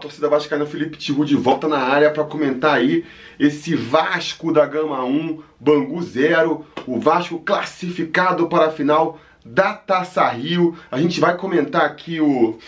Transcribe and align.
torcida 0.00 0.28
vascaína 0.28 0.66
Felipe 0.66 0.98
Tiru 0.98 1.24
de 1.24 1.36
volta 1.36 1.68
na 1.68 1.78
área 1.78 2.10
para 2.10 2.24
comentar 2.24 2.74
aí 2.74 3.04
esse 3.38 3.76
Vasco 3.76 4.52
da 4.52 4.66
Gama 4.66 5.04
1, 5.04 5.42
Bangu 5.60 6.02
0, 6.02 6.66
o 6.86 6.98
Vasco 6.98 7.38
classificado 7.38 8.48
para 8.48 8.66
a 8.66 8.72
final 8.72 9.20
da 9.44 9.74
Taça 9.74 10.26
Rio. 10.28 10.76
A 10.90 10.98
gente 11.00 11.20
vai 11.20 11.36
comentar 11.36 11.82
aqui 11.82 12.20
o... 12.20 12.58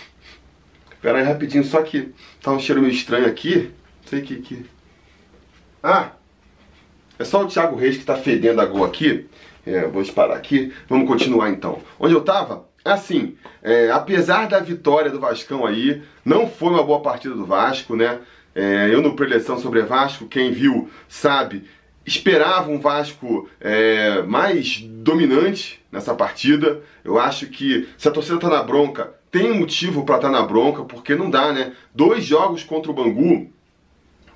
Pera 1.00 1.18
aí 1.18 1.24
rapidinho, 1.24 1.64
só 1.64 1.82
que 1.82 2.14
tá 2.40 2.52
um 2.52 2.60
cheiro 2.60 2.80
meio 2.80 2.92
estranho 2.92 3.26
aqui. 3.26 3.72
Não 4.02 4.08
sei 4.08 4.20
que... 4.20 4.36
que... 4.36 4.66
Ah! 5.82 6.12
É 7.18 7.24
só 7.24 7.42
o 7.42 7.48
Thiago 7.48 7.76
Reis 7.76 7.96
que 7.96 8.04
tá 8.04 8.16
fedendo 8.16 8.60
a 8.60 8.66
gol 8.66 8.84
aqui. 8.84 9.28
É, 9.66 9.86
vou 9.86 10.04
parar 10.12 10.34
aqui. 10.34 10.72
Vamos 10.88 11.06
continuar 11.06 11.50
então. 11.50 11.80
Onde 11.98 12.14
eu 12.14 12.20
tava? 12.20 12.71
Assim, 12.84 13.36
é, 13.62 13.90
apesar 13.90 14.48
da 14.48 14.58
vitória 14.58 15.10
do 15.10 15.20
Vascão 15.20 15.64
aí, 15.64 16.02
não 16.24 16.48
foi 16.48 16.70
uma 16.70 16.82
boa 16.82 17.00
partida 17.00 17.34
do 17.34 17.46
Vasco, 17.46 17.94
né? 17.94 18.18
É, 18.54 18.90
eu 18.92 19.00
no 19.00 19.14
preleção 19.14 19.58
sobre 19.58 19.82
Vasco, 19.82 20.26
quem 20.26 20.52
viu 20.52 20.90
sabe, 21.08 21.64
esperava 22.04 22.70
um 22.70 22.80
Vasco 22.80 23.48
é, 23.60 24.22
mais 24.22 24.80
dominante 24.80 25.80
nessa 25.90 26.14
partida. 26.14 26.80
Eu 27.04 27.18
acho 27.18 27.46
que 27.46 27.88
se 27.96 28.08
a 28.08 28.10
torcida 28.10 28.38
tá 28.38 28.48
na 28.48 28.62
bronca, 28.62 29.14
tem 29.30 29.58
motivo 29.58 30.04
para 30.04 30.16
estar 30.16 30.30
tá 30.30 30.40
na 30.40 30.46
bronca, 30.46 30.82
porque 30.84 31.14
não 31.14 31.30
dá, 31.30 31.52
né? 31.52 31.72
Dois 31.94 32.24
jogos 32.24 32.64
contra 32.64 32.90
o 32.90 32.94
Bangu, 32.94 33.50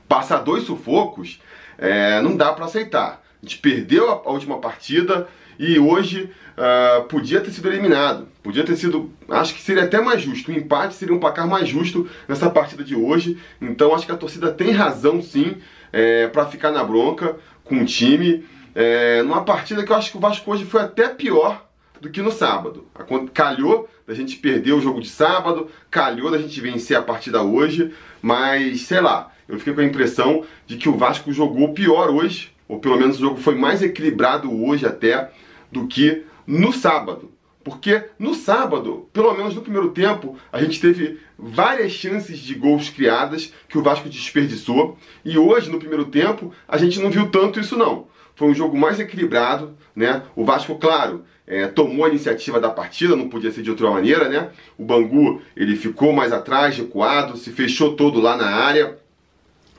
passar 0.09 0.39
dois 0.39 0.65
sufocos, 0.65 1.41
é, 1.77 2.21
não 2.23 2.37
dá 2.37 2.53
para 2.53 2.65
aceitar. 2.65 3.23
A 3.43 3.47
gente 3.47 3.59
perdeu 3.59 4.09
a, 4.11 4.15
a 4.15 4.31
última 4.31 4.59
partida 4.59 5.29
e 5.59 5.79
hoje 5.79 6.31
uh, 6.57 7.05
podia 7.05 7.41
ter 7.41 7.51
sido 7.51 7.69
eliminado. 7.69 8.29
Podia 8.43 8.65
ter 8.65 8.77
sido, 8.77 9.11
acho 9.29 9.55
que 9.55 9.63
seria 9.63 9.85
até 9.85 10.01
mais 10.01 10.23
justo. 10.23 10.51
O 10.51 10.55
empate 10.55 10.95
seria 10.95 11.15
um 11.15 11.21
placar 11.21 11.47
mais 11.49 11.69
justo 11.69 12.09
nessa 12.29 12.49
partida 12.51 12.85
de 12.85 12.95
hoje. 12.95 13.39
Então 13.61 13.95
acho 13.95 14.07
que 14.07 14.13
a 14.13 14.17
torcida 14.17 14.51
tem 14.53 14.71
razão 14.71 15.21
sim 15.21 15.57
é, 15.93 16.29
para 16.29 16.47
ficar 16.47 16.71
na 16.71 16.85
bronca 16.85 17.37
com 17.65 17.81
o 17.81 17.85
time. 17.85 18.45
É, 18.75 19.23
numa 19.23 19.45
partida 19.45 19.85
que 19.85 19.91
eu 19.91 19.97
acho 19.97 20.11
que 20.11 20.17
o 20.19 20.21
Vasco 20.21 20.51
hoje 20.51 20.65
foi 20.65 20.83
até 20.83 21.09
pior 21.09 21.67
do 22.01 22.11
que 22.11 22.21
no 22.21 22.31
sábado. 22.31 22.87
Calhou 23.33 23.89
da 24.07 24.15
gente 24.15 24.37
perder 24.37 24.73
o 24.73 24.81
jogo 24.81 25.01
de 25.01 25.09
sábado, 25.09 25.69
calhou 25.91 26.31
da 26.31 26.39
gente 26.39 26.61
vencer 26.61 26.97
a 26.97 27.03
partida 27.03 27.43
hoje, 27.43 27.93
mas 28.23 28.83
sei 28.83 29.01
lá, 29.01 29.33
eu 29.49 29.59
fiquei 29.59 29.73
com 29.73 29.81
a 29.81 29.85
impressão 29.85 30.45
de 30.67 30.77
que 30.77 30.89
o 30.89 30.97
Vasco 30.97 31.33
jogou 31.33 31.73
pior 31.73 32.11
hoje, 32.11 32.53
ou 32.69 32.79
pelo 32.79 32.99
menos 32.99 33.17
o 33.17 33.21
jogo 33.21 33.37
foi 33.41 33.55
mais 33.55 33.83
equilibrado 33.83 34.53
hoje 34.65 34.87
até 34.87 35.31
do 35.77 35.87
que 35.87 36.25
no 36.47 36.73
sábado. 36.73 37.31
Porque 37.63 38.05
no 38.19 38.33
sábado, 38.35 39.09
pelo 39.13 39.35
menos 39.35 39.55
no 39.55 39.61
primeiro 39.61 39.91
tempo, 39.91 40.39
a 40.53 40.63
gente 40.63 40.81
teve 40.81 41.19
várias 41.37 41.93
chances 41.93 42.39
de 42.39 42.55
gols 42.55 42.89
criadas 42.89 43.53
que 43.69 43.77
o 43.77 43.83
Vasco 43.83 44.09
desperdiçou. 44.09 44.97
E 45.25 45.37
hoje, 45.37 45.69
no 45.69 45.79
primeiro 45.79 46.07
tempo, 46.07 46.53
a 46.67 46.79
gente 46.79 47.01
não 47.01 47.11
viu 47.11 47.29
tanto 47.29 47.61
isso 47.61 47.77
não. 47.77 48.07
Foi 48.37 48.49
um 48.49 48.55
jogo 48.55 48.79
mais 48.79 49.01
equilibrado, 49.01 49.77
né? 49.95 50.23
O 50.37 50.45
Vasco, 50.45 50.77
claro, 50.77 51.25
é, 51.47 51.67
tomou 51.67 52.05
a 52.05 52.09
iniciativa 52.09 52.61
da 52.61 52.71
partida, 52.71 53.17
não 53.17 53.29
podia 53.29 53.51
ser 53.51 53.63
de 53.63 53.71
outra 53.71 53.91
maneira, 53.91 54.29
né? 54.29 54.51
O 54.79 54.85
Bangu, 54.85 55.43
ele 55.57 55.75
ficou 55.75 56.13
mais 56.13 56.33
atrás, 56.33 56.77
recuado, 56.77 57.37
se 57.37 57.51
fechou 57.51 57.97
todo 57.97 58.21
lá 58.21 58.37
na 58.37 58.49
área, 58.49 58.97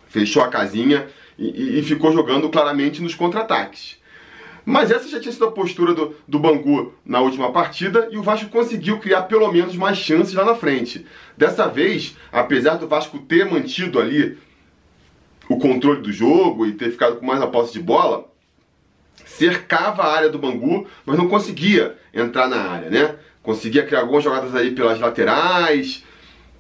fechou 0.10 0.44
a 0.44 0.50
casinha 0.50 1.08
e, 1.40 1.80
e 1.80 1.84
ficou 1.84 2.12
jogando 2.12 2.50
claramente 2.50 3.02
nos 3.02 3.16
contra-ataques. 3.16 3.97
Mas 4.70 4.92
essa 4.92 5.08
já 5.08 5.18
tinha 5.18 5.32
sido 5.32 5.46
a 5.46 5.52
postura 5.52 5.94
do, 5.94 6.14
do 6.28 6.38
Bangu 6.38 6.94
na 7.06 7.22
última 7.22 7.54
partida 7.54 8.10
e 8.12 8.18
o 8.18 8.22
Vasco 8.22 8.50
conseguiu 8.50 9.00
criar 9.00 9.22
pelo 9.22 9.50
menos 9.50 9.78
mais 9.78 9.98
chances 9.98 10.34
lá 10.34 10.44
na 10.44 10.56
frente. 10.56 11.06
Dessa 11.38 11.70
vez, 11.70 12.18
apesar 12.34 12.76
do 12.76 12.86
Vasco 12.86 13.18
ter 13.18 13.50
mantido 13.50 13.98
ali 13.98 14.38
o 15.48 15.58
controle 15.58 16.02
do 16.02 16.12
jogo 16.12 16.66
e 16.66 16.74
ter 16.74 16.92
ficado 16.92 17.16
com 17.16 17.26
mais 17.26 17.42
a 17.42 17.48
posse 17.48 17.72
de 17.72 17.80
bola, 17.80 18.30
cercava 19.26 20.04
a 20.04 20.14
área 20.14 20.30
do 20.30 20.38
Bangu, 20.38 20.86
mas 21.06 21.18
não 21.18 21.30
conseguia 21.30 21.96
entrar 22.14 22.50
na 22.50 22.58
área, 22.58 22.90
né? 22.90 23.16
Conseguia 23.42 23.86
criar 23.86 24.02
algumas 24.02 24.22
jogadas 24.22 24.54
aí 24.54 24.72
pelas 24.72 25.00
laterais, 25.00 26.04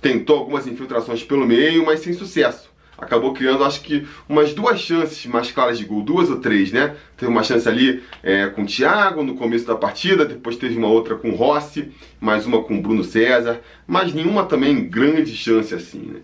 tentou 0.01 0.38
algumas 0.38 0.66
infiltrações 0.66 1.25
pelo 1.25 1.46
meio, 1.46 1.85
mas 1.85 2.00
sem 2.00 2.13
sucesso 2.13 2.69
acabou 2.97 3.34
criando, 3.34 3.63
acho 3.63 3.81
que, 3.81 4.08
umas 4.28 4.53
duas 4.53 4.80
chances 4.80 5.25
mais 5.25 5.52
claras 5.52 5.78
de 5.78 5.85
gol, 5.85 6.02
duas 6.02 6.30
ou 6.30 6.40
três, 6.40 6.72
né? 6.72 6.96
Teve 7.16 7.31
uma 7.31 7.44
chance 7.44 7.68
ali 7.68 8.03
é, 8.24 8.47
com 8.47 8.63
o 8.63 8.66
Thiago 8.66 9.24
no 9.24 9.35
começo 9.35 9.66
da 9.66 9.75
partida, 9.75 10.25
depois 10.25 10.56
teve 10.56 10.78
uma 10.78 10.88
outra 10.88 11.16
com 11.16 11.30
o 11.30 11.35
Rossi, 11.35 11.91
mais 12.19 12.46
uma 12.46 12.63
com 12.63 12.78
o 12.78 12.81
Bruno 12.81 13.03
César, 13.03 13.62
mas 13.85 14.13
nenhuma 14.13 14.46
também 14.46 14.90
grande 14.90 15.35
chance 15.35 15.74
assim, 15.74 16.00
né? 16.00 16.19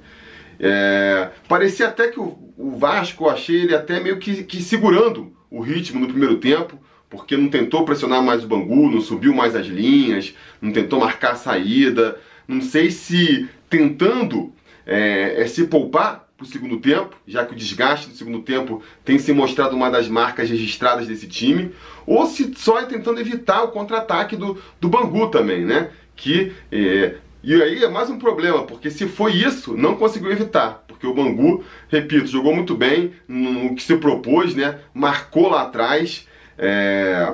É, 0.59 1.29
parecia 1.47 1.88
até 1.88 2.07
que 2.07 2.19
o, 2.19 2.38
o 2.57 2.78
Vasco, 2.78 3.25
eu 3.25 3.29
achei 3.29 3.61
ele 3.61 3.75
até 3.75 4.00
meio 4.00 4.17
que, 4.17 4.44
que 4.44 4.61
segurando 4.61 5.34
o 5.50 5.61
ritmo 5.61 6.00
no 6.00 6.07
primeiro 6.07 6.38
tempo, 6.38 6.79
porque 7.09 7.38
não 7.38 7.47
tentou 7.47 7.85
pressionar 7.85 8.23
mais 8.23 8.44
o 8.44 8.47
Bangu, 8.47 8.90
não 8.90 9.01
subiu 9.01 9.34
mais 9.34 9.55
as 9.55 9.67
linhas, 9.67 10.34
não 10.61 10.72
tentou 10.72 11.00
marcar 11.00 11.34
a 11.34 11.35
saída, 11.35 12.17
não 12.47 12.61
sei 12.61 12.90
se 12.90 13.47
tentando 13.69 14.51
é, 14.85 15.41
é 15.41 15.47
se 15.47 15.67
poupar 15.67 16.28
para 16.43 16.49
o 16.49 16.51
segundo 16.51 16.77
tempo, 16.77 17.15
já 17.25 17.45
que 17.45 17.53
o 17.53 17.55
desgaste 17.55 18.09
do 18.09 18.15
segundo 18.15 18.41
tempo 18.41 18.83
tem 19.05 19.17
se 19.17 19.31
mostrado 19.31 19.75
uma 19.75 19.89
das 19.89 20.07
marcas 20.07 20.49
registradas 20.49 21.07
desse 21.07 21.27
time, 21.27 21.71
ou 22.05 22.25
se 22.25 22.53
só 22.55 22.79
é 22.79 22.85
tentando 22.85 23.19
evitar 23.19 23.63
o 23.63 23.69
contra-ataque 23.69 24.35
do, 24.35 24.61
do 24.79 24.89
Bangu 24.89 25.29
também, 25.29 25.63
né? 25.63 25.89
Que, 26.15 26.53
é, 26.71 27.15
e 27.41 27.61
aí 27.61 27.83
é 27.83 27.89
mais 27.89 28.09
um 28.09 28.19
problema, 28.19 28.63
porque 28.63 28.91
se 28.91 29.07
foi 29.07 29.33
isso, 29.33 29.75
não 29.75 29.95
conseguiu 29.95 30.31
evitar, 30.31 30.83
porque 30.87 31.07
o 31.07 31.13
Bangu, 31.13 31.63
repito, 31.89 32.27
jogou 32.27 32.53
muito 32.53 32.75
bem 32.75 33.13
no 33.27 33.73
que 33.75 33.83
se 33.83 33.95
propôs, 33.95 34.53
né? 34.53 34.79
Marcou 34.93 35.49
lá 35.49 35.63
atrás, 35.63 36.27
é, 36.57 37.33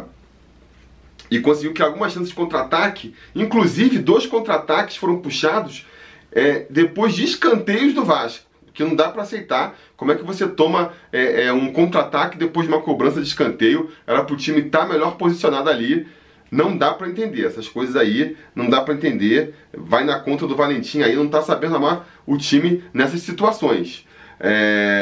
e 1.32 1.40
conseguiu 1.40 1.74
que 1.74 1.82
algumas 1.82 2.14
chances 2.14 2.30
de 2.30 2.36
contra-ataque, 2.36 3.14
inclusive 3.36 4.00
dois 4.00 4.26
contra-ataques 4.26 4.96
foram 4.96 5.20
puxados 5.20 5.86
é, 6.32 6.66
depois 6.70 7.16
de 7.16 7.24
escanteios 7.24 7.94
do 7.94 8.04
Vasco 8.06 8.49
que 8.74 8.84
não 8.84 8.96
dá 8.96 9.10
para 9.10 9.24
aceitar. 9.24 9.76
Como 9.96 10.12
é 10.12 10.16
que 10.16 10.24
você 10.24 10.48
toma 10.48 10.92
é, 11.12 11.46
é, 11.46 11.54
um 11.54 11.72
contra-ataque 11.72 12.38
depois 12.38 12.68
de 12.68 12.74
uma 12.74 12.82
cobrança 12.82 13.22
de 13.22 13.28
escanteio? 13.28 13.90
Era 14.06 14.24
para 14.24 14.34
o 14.34 14.38
time 14.38 14.62
estar 14.62 14.80
tá 14.80 14.86
melhor 14.88 15.18
posicionado 15.18 15.70
ali. 15.70 16.08
Não 16.52 16.76
dá 16.76 16.94
para 16.94 17.08
entender 17.08 17.46
essas 17.46 17.68
coisas 17.68 17.96
aí, 17.96 18.36
não 18.56 18.70
dá 18.70 18.82
para 18.82 18.94
entender. 18.94 19.54
Vai 19.72 20.04
na 20.04 20.20
conta 20.20 20.48
do 20.48 20.56
Valentim 20.56 21.02
aí, 21.02 21.16
não 21.16 21.26
está 21.26 21.42
sabendo 21.42 21.76
amar 21.76 22.08
o 22.26 22.38
time 22.38 22.84
nessas 22.94 23.22
situações. 23.22 24.08
É... 24.40 24.99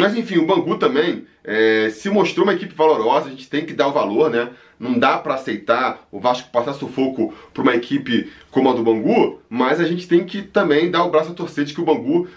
Mas 0.00 0.16
enfim, 0.16 0.38
o 0.38 0.46
Bangu 0.46 0.78
também 0.78 1.26
é, 1.44 1.90
se 1.90 2.08
mostrou 2.08 2.44
uma 2.44 2.54
equipe 2.54 2.74
valorosa, 2.74 3.26
a 3.26 3.30
gente 3.30 3.48
tem 3.48 3.64
que 3.64 3.72
dar 3.72 3.88
o 3.88 3.92
valor, 3.92 4.30
né? 4.30 4.50
Não 4.78 4.98
dá 4.98 5.18
para 5.18 5.34
aceitar 5.34 6.06
o 6.10 6.18
Vasco 6.18 6.50
passar 6.50 6.72
sufoco 6.72 7.34
para 7.52 7.62
uma 7.62 7.74
equipe 7.74 8.32
como 8.50 8.70
a 8.70 8.72
do 8.72 8.82
Bangu, 8.82 9.40
mas 9.48 9.78
a 9.78 9.84
gente 9.84 10.08
tem 10.08 10.24
que 10.24 10.40
também 10.40 10.90
dar 10.90 11.04
o 11.04 11.10
braço 11.10 11.32
a 11.32 11.34
torcer 11.34 11.64
de 11.64 11.74
que 11.74 11.80
o 11.80 11.84
Bangu 11.84 12.28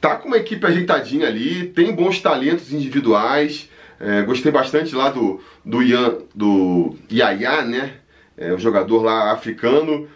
tá 0.00 0.16
com 0.16 0.28
uma 0.28 0.36
equipe 0.36 0.66
ajeitadinha 0.66 1.28
ali, 1.28 1.68
tem 1.68 1.94
bons 1.94 2.20
talentos 2.20 2.72
individuais. 2.72 3.70
É, 3.98 4.22
gostei 4.22 4.52
bastante 4.52 4.94
lá 4.94 5.08
do, 5.08 5.40
do, 5.64 5.82
Ian, 5.82 6.18
do 6.34 6.96
Yaya, 7.10 7.62
né? 7.62 7.94
É, 8.36 8.52
o 8.52 8.58
jogador 8.58 9.02
lá 9.02 9.32
africano, 9.32 10.08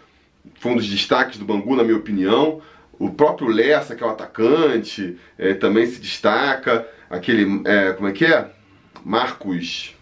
foi 0.59 0.71
um 0.73 0.75
dos 0.75 0.87
destaques 0.87 1.39
do 1.39 1.45
Bangu, 1.45 1.75
na 1.75 1.83
minha 1.83 1.97
opinião. 1.97 2.61
O 3.01 3.09
próprio 3.09 3.47
Lessa, 3.47 3.95
que 3.95 4.03
é 4.03 4.05
o 4.05 4.11
atacante, 4.11 5.17
é, 5.35 5.55
também 5.55 5.87
se 5.87 5.99
destaca. 5.99 6.87
Aquele, 7.09 7.63
é, 7.65 7.93
como 7.93 8.07
é 8.07 8.11
que 8.11 8.25
é? 8.25 8.47
Marcos 9.03 9.95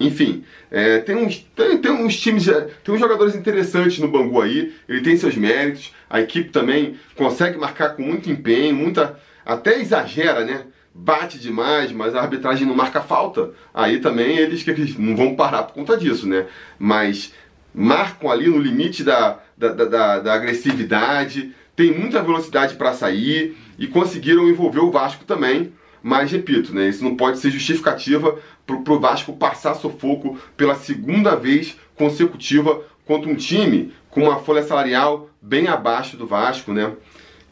enfim, 0.00 0.42
é, 0.70 1.00
tem, 1.00 1.14
uns, 1.14 1.46
tem, 1.54 1.76
tem, 1.76 1.90
uns 1.90 2.18
times, 2.18 2.48
é, 2.48 2.62
tem 2.82 2.94
uns 2.94 2.98
jogadores 2.98 3.34
interessantes 3.34 3.98
no 3.98 4.08
Bangu 4.08 4.40
aí, 4.40 4.74
ele 4.88 5.02
tem 5.02 5.14
seus 5.18 5.36
méritos, 5.36 5.92
a 6.08 6.22
equipe 6.22 6.48
também 6.48 6.98
consegue 7.14 7.58
marcar 7.58 7.90
com 7.90 8.00
muito 8.00 8.30
empenho, 8.30 8.74
muita. 8.74 9.20
até 9.44 9.78
exagera, 9.78 10.42
né? 10.42 10.64
Bate 10.94 11.38
demais, 11.38 11.92
mas 11.92 12.14
a 12.14 12.22
arbitragem 12.22 12.66
não 12.66 12.74
marca 12.74 13.02
falta. 13.02 13.50
Aí 13.74 14.00
também 14.00 14.38
eles 14.38 14.66
eles 14.66 14.96
não 14.96 15.14
vão 15.14 15.36
parar 15.36 15.64
por 15.64 15.74
conta 15.74 15.94
disso, 15.98 16.26
né? 16.26 16.46
Mas 16.78 17.34
marcam 17.74 18.30
ali 18.30 18.48
no 18.48 18.58
limite 18.58 19.04
da, 19.04 19.38
da, 19.68 19.84
da, 19.84 20.18
da 20.20 20.34
agressividade, 20.34 21.54
tem 21.76 21.92
muita 21.92 22.22
velocidade 22.22 22.74
para 22.74 22.92
sair 22.92 23.56
e 23.78 23.86
conseguiram 23.86 24.48
envolver 24.48 24.80
o 24.80 24.90
Vasco 24.90 25.24
também 25.24 25.72
mas, 26.02 26.30
repito, 26.30 26.74
né, 26.74 26.88
isso 26.88 27.04
não 27.04 27.16
pode 27.16 27.38
ser 27.38 27.50
justificativa 27.50 28.38
para 28.66 28.92
o 28.92 29.00
Vasco 29.00 29.32
passar 29.34 29.74
sufoco 29.74 30.38
pela 30.56 30.74
segunda 30.74 31.34
vez 31.34 31.76
consecutiva 31.94 32.82
contra 33.04 33.30
um 33.30 33.34
time 33.34 33.92
com 34.08 34.22
uma 34.22 34.40
folha 34.40 34.62
salarial 34.62 35.28
bem 35.40 35.68
abaixo 35.68 36.16
do 36.16 36.26
Vasco, 36.26 36.72
né? 36.72 36.92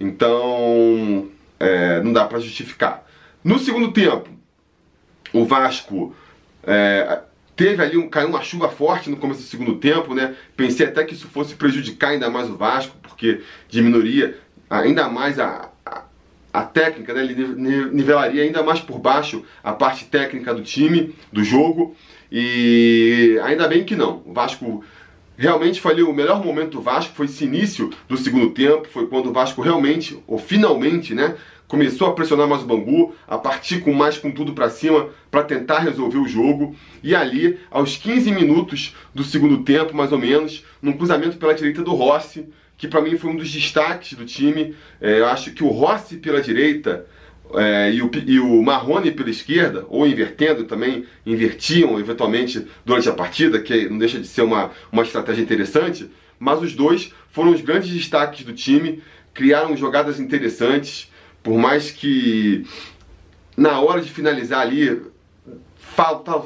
Então, 0.00 1.28
é, 1.58 2.00
não 2.02 2.12
dá 2.12 2.24
para 2.24 2.38
justificar. 2.38 3.04
No 3.42 3.58
segundo 3.58 3.92
tempo, 3.92 4.28
o 5.32 5.44
Vasco 5.44 6.14
é, 6.62 7.20
Teve 7.58 7.82
ali 7.82 7.96
um, 7.96 8.08
caiu 8.08 8.28
uma 8.28 8.40
chuva 8.40 8.68
forte 8.68 9.10
no 9.10 9.16
começo 9.16 9.40
do 9.40 9.46
segundo 9.48 9.74
tempo, 9.74 10.14
né? 10.14 10.36
Pensei 10.56 10.86
até 10.86 11.02
que 11.02 11.12
isso 11.12 11.26
fosse 11.26 11.56
prejudicar 11.56 12.10
ainda 12.10 12.30
mais 12.30 12.48
o 12.48 12.56
Vasco, 12.56 12.96
porque 13.02 13.40
diminuiria 13.68 14.38
ainda 14.70 15.08
mais 15.08 15.40
a, 15.40 15.68
a, 15.84 16.04
a 16.52 16.62
técnica, 16.62 17.12
né? 17.12 17.24
Ele 17.24 17.34
nivelaria 17.90 18.44
ainda 18.44 18.62
mais 18.62 18.78
por 18.78 19.00
baixo 19.00 19.44
a 19.60 19.72
parte 19.72 20.04
técnica 20.04 20.54
do 20.54 20.62
time, 20.62 21.12
do 21.32 21.42
jogo. 21.42 21.96
E 22.30 23.40
ainda 23.42 23.66
bem 23.66 23.84
que 23.84 23.96
não. 23.96 24.22
O 24.24 24.32
Vasco 24.32 24.84
realmente 25.38 25.80
foi 25.80 25.92
ali 25.92 26.02
o 26.02 26.12
melhor 26.12 26.44
momento 26.44 26.72
do 26.72 26.82
Vasco, 26.82 27.14
foi 27.14 27.26
esse 27.26 27.44
início 27.44 27.90
do 28.08 28.16
segundo 28.16 28.50
tempo, 28.50 28.88
foi 28.88 29.06
quando 29.06 29.30
o 29.30 29.32
Vasco 29.32 29.62
realmente, 29.62 30.20
ou 30.26 30.36
finalmente, 30.36 31.14
né, 31.14 31.36
começou 31.68 32.08
a 32.08 32.12
pressionar 32.12 32.48
mais 32.48 32.62
o 32.62 32.66
Bangu, 32.66 33.14
a 33.26 33.38
partir 33.38 33.80
com 33.80 33.92
mais 33.92 34.18
com 34.18 34.32
tudo 34.32 34.52
para 34.52 34.68
cima 34.68 35.10
para 35.30 35.44
tentar 35.44 35.80
resolver 35.80 36.18
o 36.18 36.26
jogo. 36.26 36.74
E 37.02 37.14
ali, 37.14 37.58
aos 37.70 37.96
15 37.96 38.32
minutos 38.32 38.96
do 39.14 39.22
segundo 39.22 39.62
tempo, 39.62 39.94
mais 39.94 40.10
ou 40.10 40.18
menos, 40.18 40.64
num 40.82 40.94
cruzamento 40.94 41.36
pela 41.36 41.54
direita 41.54 41.82
do 41.82 41.92
Rossi, 41.94 42.48
que 42.76 42.88
para 42.88 43.02
mim 43.02 43.16
foi 43.16 43.30
um 43.30 43.36
dos 43.36 43.52
destaques 43.52 44.16
do 44.16 44.24
time. 44.24 44.74
É, 45.00 45.20
eu 45.20 45.26
acho 45.26 45.52
que 45.52 45.62
o 45.62 45.68
Rossi 45.68 46.16
pela 46.16 46.40
direita 46.40 47.06
é, 47.54 47.92
e, 47.92 48.02
o, 48.02 48.10
e 48.26 48.40
o 48.40 48.62
Marrone 48.62 49.10
pela 49.10 49.30
esquerda, 49.30 49.86
ou 49.88 50.06
invertendo 50.06 50.64
também, 50.64 51.04
invertiam 51.24 51.98
eventualmente 51.98 52.66
durante 52.84 53.08
a 53.08 53.12
partida, 53.12 53.60
que 53.60 53.88
não 53.88 53.98
deixa 53.98 54.18
de 54.18 54.26
ser 54.26 54.42
uma, 54.42 54.70
uma 54.92 55.02
estratégia 55.02 55.42
interessante, 55.42 56.10
mas 56.38 56.60
os 56.62 56.74
dois 56.74 57.12
foram 57.30 57.52
os 57.52 57.60
grandes 57.60 57.90
destaques 57.90 58.44
do 58.44 58.52
time, 58.52 59.02
criaram 59.32 59.76
jogadas 59.76 60.20
interessantes, 60.20 61.10
por 61.42 61.56
mais 61.56 61.90
que 61.90 62.66
na 63.56 63.80
hora 63.80 64.00
de 64.00 64.10
finalizar 64.10 64.60
ali 64.60 65.02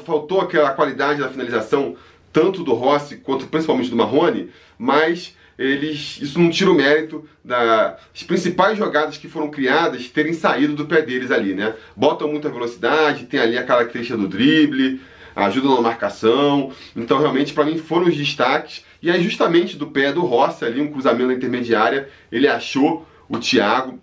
faltou 0.05 0.41
aquela 0.41 0.71
qualidade 0.71 1.19
da 1.19 1.29
finalização, 1.29 1.95
tanto 2.31 2.63
do 2.63 2.73
Rossi 2.73 3.17
quanto 3.17 3.45
principalmente 3.47 3.89
do 3.89 3.95
Marrone, 3.95 4.49
mas 4.77 5.35
eles, 5.57 6.19
isso 6.21 6.39
não 6.39 6.49
tira 6.49 6.71
o 6.71 6.75
mérito 6.75 7.27
das 7.43 8.23
principais 8.25 8.77
jogadas 8.77 9.17
que 9.17 9.27
foram 9.27 9.51
criadas 9.51 10.07
terem 10.07 10.33
saído 10.33 10.73
do 10.73 10.85
pé 10.85 11.01
deles 11.01 11.31
ali, 11.31 11.53
né? 11.53 11.75
Botam 11.95 12.27
muita 12.27 12.49
velocidade, 12.49 13.25
tem 13.25 13.39
ali 13.39 13.57
a 13.57 13.63
característica 13.63 14.17
do 14.17 14.27
drible, 14.27 14.99
ajudam 15.35 15.75
na 15.75 15.81
marcação. 15.81 16.71
Então, 16.95 17.19
realmente, 17.19 17.53
para 17.53 17.65
mim, 17.65 17.77
foram 17.77 18.07
os 18.07 18.15
destaques. 18.15 18.83
E 19.01 19.11
aí, 19.11 19.23
justamente 19.23 19.77
do 19.77 19.87
pé 19.87 20.11
do 20.11 20.21
Rossi 20.21 20.65
ali, 20.65 20.81
um 20.81 20.91
cruzamento 20.91 21.27
na 21.27 21.33
intermediária, 21.33 22.09
ele 22.31 22.47
achou 22.47 23.07
o 23.29 23.37
Thiago 23.37 23.99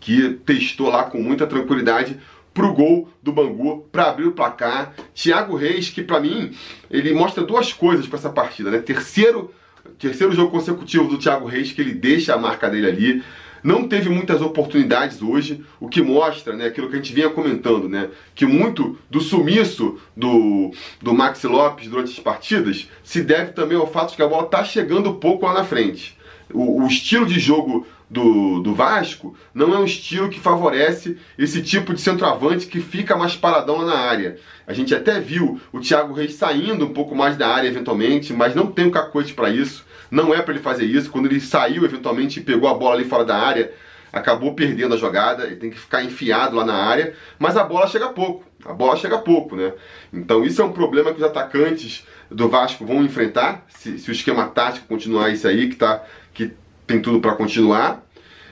que 0.00 0.30
testou 0.46 0.88
lá 0.88 1.04
com 1.04 1.20
muita 1.20 1.46
tranquilidade 1.46 2.18
pro 2.54 2.72
gol 2.72 3.08
do 3.22 3.32
Bangu 3.32 3.86
para 3.92 4.08
abrir 4.08 4.26
o 4.26 4.32
placar. 4.32 4.94
Thiago 5.14 5.56
Reis, 5.56 5.90
que 5.90 6.02
para 6.02 6.20
mim 6.20 6.56
ele 6.90 7.12
mostra 7.12 7.44
duas 7.44 7.72
coisas 7.72 8.06
para 8.06 8.18
essa 8.18 8.30
partida, 8.30 8.70
né? 8.70 8.78
Terceiro, 8.78 9.52
terceiro 9.98 10.32
jogo 10.32 10.50
consecutivo 10.50 11.08
do 11.08 11.18
Thiago 11.18 11.46
Reis 11.46 11.72
que 11.72 11.80
ele 11.80 11.94
deixa 11.94 12.34
a 12.34 12.38
marca 12.38 12.68
dele 12.68 12.86
ali. 12.86 13.22
Não 13.62 13.88
teve 13.88 14.08
muitas 14.08 14.40
oportunidades 14.40 15.20
hoje, 15.20 15.64
o 15.80 15.88
que 15.88 16.00
mostra, 16.00 16.54
né, 16.54 16.66
aquilo 16.66 16.88
que 16.88 16.94
a 16.94 16.96
gente 16.98 17.12
vinha 17.12 17.28
comentando, 17.28 17.88
né, 17.88 18.08
que 18.34 18.46
muito 18.46 18.96
do 19.10 19.20
sumiço 19.20 19.98
do, 20.16 20.70
do 21.02 21.12
Maxi 21.12 21.48
Lopes 21.48 21.88
durante 21.88 22.12
as 22.12 22.20
partidas 22.20 22.88
se 23.02 23.20
deve 23.20 23.52
também 23.52 23.76
ao 23.76 23.90
fato 23.90 24.10
de 24.10 24.16
que 24.16 24.22
a 24.22 24.28
bola 24.28 24.44
está 24.44 24.62
chegando 24.62 25.14
pouco 25.14 25.44
lá 25.44 25.54
na 25.54 25.64
frente. 25.64 26.16
O, 26.52 26.82
o 26.82 26.86
estilo 26.86 27.26
de 27.26 27.38
jogo 27.40 27.86
do, 28.10 28.60
do 28.60 28.74
Vasco 28.74 29.36
não 29.52 29.74
é 29.74 29.78
um 29.78 29.84
estilo 29.84 30.28
que 30.28 30.40
favorece 30.40 31.18
esse 31.38 31.62
tipo 31.62 31.92
de 31.92 32.00
centroavante 32.00 32.66
que 32.66 32.80
fica 32.80 33.16
mais 33.16 33.36
paradão 33.36 33.78
lá 33.78 33.84
na 33.86 33.98
área. 33.98 34.38
A 34.66 34.72
gente 34.72 34.94
até 34.94 35.20
viu 35.20 35.60
o 35.72 35.80
Thiago 35.80 36.14
Reis 36.14 36.34
saindo 36.34 36.86
um 36.86 36.92
pouco 36.92 37.14
mais 37.14 37.36
da 37.36 37.48
área 37.48 37.68
eventualmente, 37.68 38.32
mas 38.32 38.54
não 38.54 38.66
tem 38.66 38.86
o 38.86 38.90
cacoete 38.90 39.34
para 39.34 39.50
isso. 39.50 39.84
Não 40.10 40.34
é 40.34 40.40
para 40.40 40.54
ele 40.54 40.62
fazer 40.62 40.86
isso. 40.86 41.10
Quando 41.10 41.26
ele 41.26 41.40
saiu 41.40 41.84
eventualmente 41.84 42.40
e 42.40 42.42
pegou 42.42 42.68
a 42.68 42.74
bola 42.74 42.94
ali 42.94 43.04
fora 43.04 43.24
da 43.24 43.36
área, 43.36 43.72
acabou 44.10 44.54
perdendo 44.54 44.94
a 44.94 44.98
jogada. 44.98 45.44
Ele 45.44 45.56
tem 45.56 45.70
que 45.70 45.78
ficar 45.78 46.02
enfiado 46.02 46.56
lá 46.56 46.64
na 46.64 46.74
área, 46.74 47.14
mas 47.38 47.56
a 47.56 47.64
bola 47.64 47.86
chega 47.86 48.08
pouco. 48.08 48.44
A 48.64 48.72
bola 48.72 48.96
chega 48.96 49.18
pouco, 49.18 49.54
né? 49.54 49.72
Então 50.12 50.44
isso 50.44 50.60
é 50.60 50.64
um 50.64 50.72
problema 50.72 51.12
que 51.12 51.18
os 51.18 51.26
atacantes 51.26 52.06
do 52.30 52.48
Vasco 52.48 52.84
vão 52.84 53.04
enfrentar 53.04 53.64
se, 53.68 53.98
se 53.98 54.10
o 54.10 54.12
esquema 54.12 54.46
tático 54.48 54.86
continuar 54.86 55.30
isso 55.30 55.46
aí 55.46 55.68
que 55.68 55.76
tá 55.76 56.02
que 56.34 56.52
tem 56.88 57.00
tudo 57.00 57.20
para 57.20 57.36
continuar. 57.36 58.04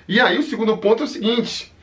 E 0.06 0.21
aí 0.21 0.38
o 0.38 0.43
segundo 0.43 0.77
ponto 0.77 1.03
é 1.03 1.06
o 1.06 1.09
seguinte: 1.09 1.75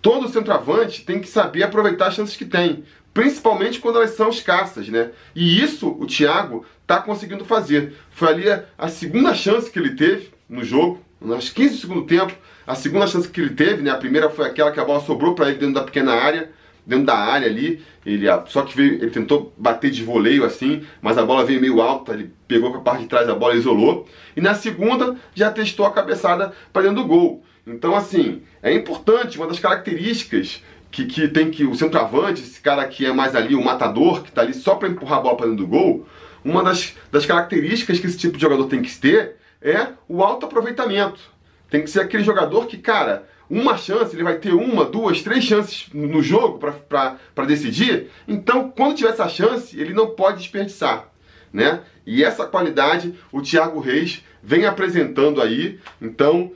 todo 0.00 0.28
centroavante 0.28 1.04
tem 1.04 1.20
que 1.20 1.28
saber 1.28 1.64
aproveitar 1.64 2.06
as 2.06 2.14
chances 2.14 2.36
que 2.36 2.46
tem, 2.46 2.84
principalmente 3.12 3.80
quando 3.80 3.96
elas 3.96 4.12
são 4.12 4.30
escassas, 4.30 4.88
né? 4.88 5.10
E 5.34 5.60
isso 5.60 5.88
o 5.88 6.06
Thiago 6.06 6.64
está 6.80 7.02
conseguindo 7.02 7.44
fazer. 7.44 7.94
Foi 8.10 8.28
ali 8.28 8.44
a, 8.78 8.88
segunda 8.88 9.34
chance 9.34 9.70
que 9.70 9.78
ele 9.78 9.94
teve 9.94 10.30
no 10.48 10.64
jogo, 10.64 11.02
nos 11.20 11.50
15 11.50 11.74
do 11.74 11.80
segundo 11.80 12.06
tempo, 12.06 12.32
a 12.66 12.74
segunda 12.74 13.06
chance 13.06 13.28
que 13.28 13.40
ele 13.40 13.54
teve, 13.54 13.82
né? 13.82 13.90
A 13.90 13.96
primeira 13.96 14.30
foi 14.30 14.46
aquela 14.46 14.70
que 14.70 14.80
a 14.80 14.84
bola 14.84 15.00
sobrou 15.00 15.34
para 15.34 15.48
ele 15.48 15.58
dentro 15.58 15.74
da 15.74 15.82
pequena 15.82 16.12
área 16.14 16.50
dentro 16.88 17.04
da 17.04 17.16
área 17.16 17.46
ali. 17.46 17.80
Ele, 18.04 18.26
só 18.46 18.62
que 18.62 18.74
veio, 18.74 18.94
ele 18.94 19.10
tentou 19.10 19.52
bater 19.56 19.90
de 19.90 20.02
voleio 20.02 20.44
assim, 20.44 20.82
mas 21.02 21.18
a 21.18 21.24
bola 21.24 21.44
veio 21.44 21.60
meio 21.60 21.82
alta, 21.82 22.14
ele 22.14 22.32
pegou 22.48 22.72
com 22.72 22.78
a 22.78 22.80
parte 22.80 23.02
de 23.02 23.08
trás 23.08 23.26
da 23.26 23.34
bola 23.34 23.54
isolou. 23.54 24.08
E 24.34 24.40
na 24.40 24.54
segunda 24.54 25.14
já 25.34 25.50
testou 25.52 25.84
a 25.84 25.92
cabeçada 25.92 26.52
para 26.72 26.82
dentro 26.82 27.02
do 27.02 27.06
gol. 27.06 27.44
Então, 27.66 27.94
assim, 27.94 28.42
é 28.62 28.72
importante, 28.72 29.36
uma 29.36 29.46
das 29.46 29.60
características 29.60 30.62
que, 30.90 31.04
que 31.04 31.28
tem 31.28 31.50
que 31.50 31.64
o 31.64 31.74
centroavante, 31.74 32.42
esse 32.42 32.60
cara 32.60 32.86
que 32.86 33.04
é 33.04 33.12
mais 33.12 33.36
ali, 33.36 33.54
o 33.54 33.62
matador, 33.62 34.22
que 34.22 34.30
está 34.30 34.40
ali 34.40 34.54
só 34.54 34.74
para 34.74 34.88
empurrar 34.88 35.18
a 35.18 35.22
bola 35.22 35.36
para 35.36 35.46
dentro 35.46 35.64
do 35.64 35.68
gol, 35.68 36.08
uma 36.42 36.64
das, 36.64 36.94
das 37.12 37.26
características 37.26 38.00
que 38.00 38.06
esse 38.06 38.16
tipo 38.16 38.36
de 38.36 38.40
jogador 38.40 38.66
tem 38.66 38.80
que 38.80 38.96
ter 38.96 39.36
é 39.60 39.88
o 40.08 40.22
alto 40.22 40.46
aproveitamento. 40.46 41.20
Tem 41.68 41.82
que 41.82 41.90
ser 41.90 42.00
aquele 42.00 42.24
jogador 42.24 42.66
que, 42.66 42.78
cara, 42.78 43.28
uma 43.50 43.76
chance, 43.76 44.14
ele 44.14 44.22
vai 44.22 44.38
ter 44.38 44.52
uma, 44.52 44.84
duas, 44.84 45.22
três 45.22 45.44
chances 45.44 45.86
no 45.92 46.22
jogo 46.22 46.58
para 46.58 47.44
decidir. 47.46 48.10
Então, 48.26 48.70
quando 48.70 48.96
tiver 48.96 49.10
essa 49.10 49.28
chance, 49.28 49.78
ele 49.78 49.94
não 49.94 50.08
pode 50.08 50.38
desperdiçar. 50.38 51.08
Né? 51.52 51.80
E 52.06 52.22
essa 52.22 52.46
qualidade 52.46 53.14
o 53.32 53.40
Thiago 53.40 53.80
Reis 53.80 54.22
vem 54.42 54.66
apresentando 54.66 55.40
aí. 55.40 55.80
Então, 56.00 56.52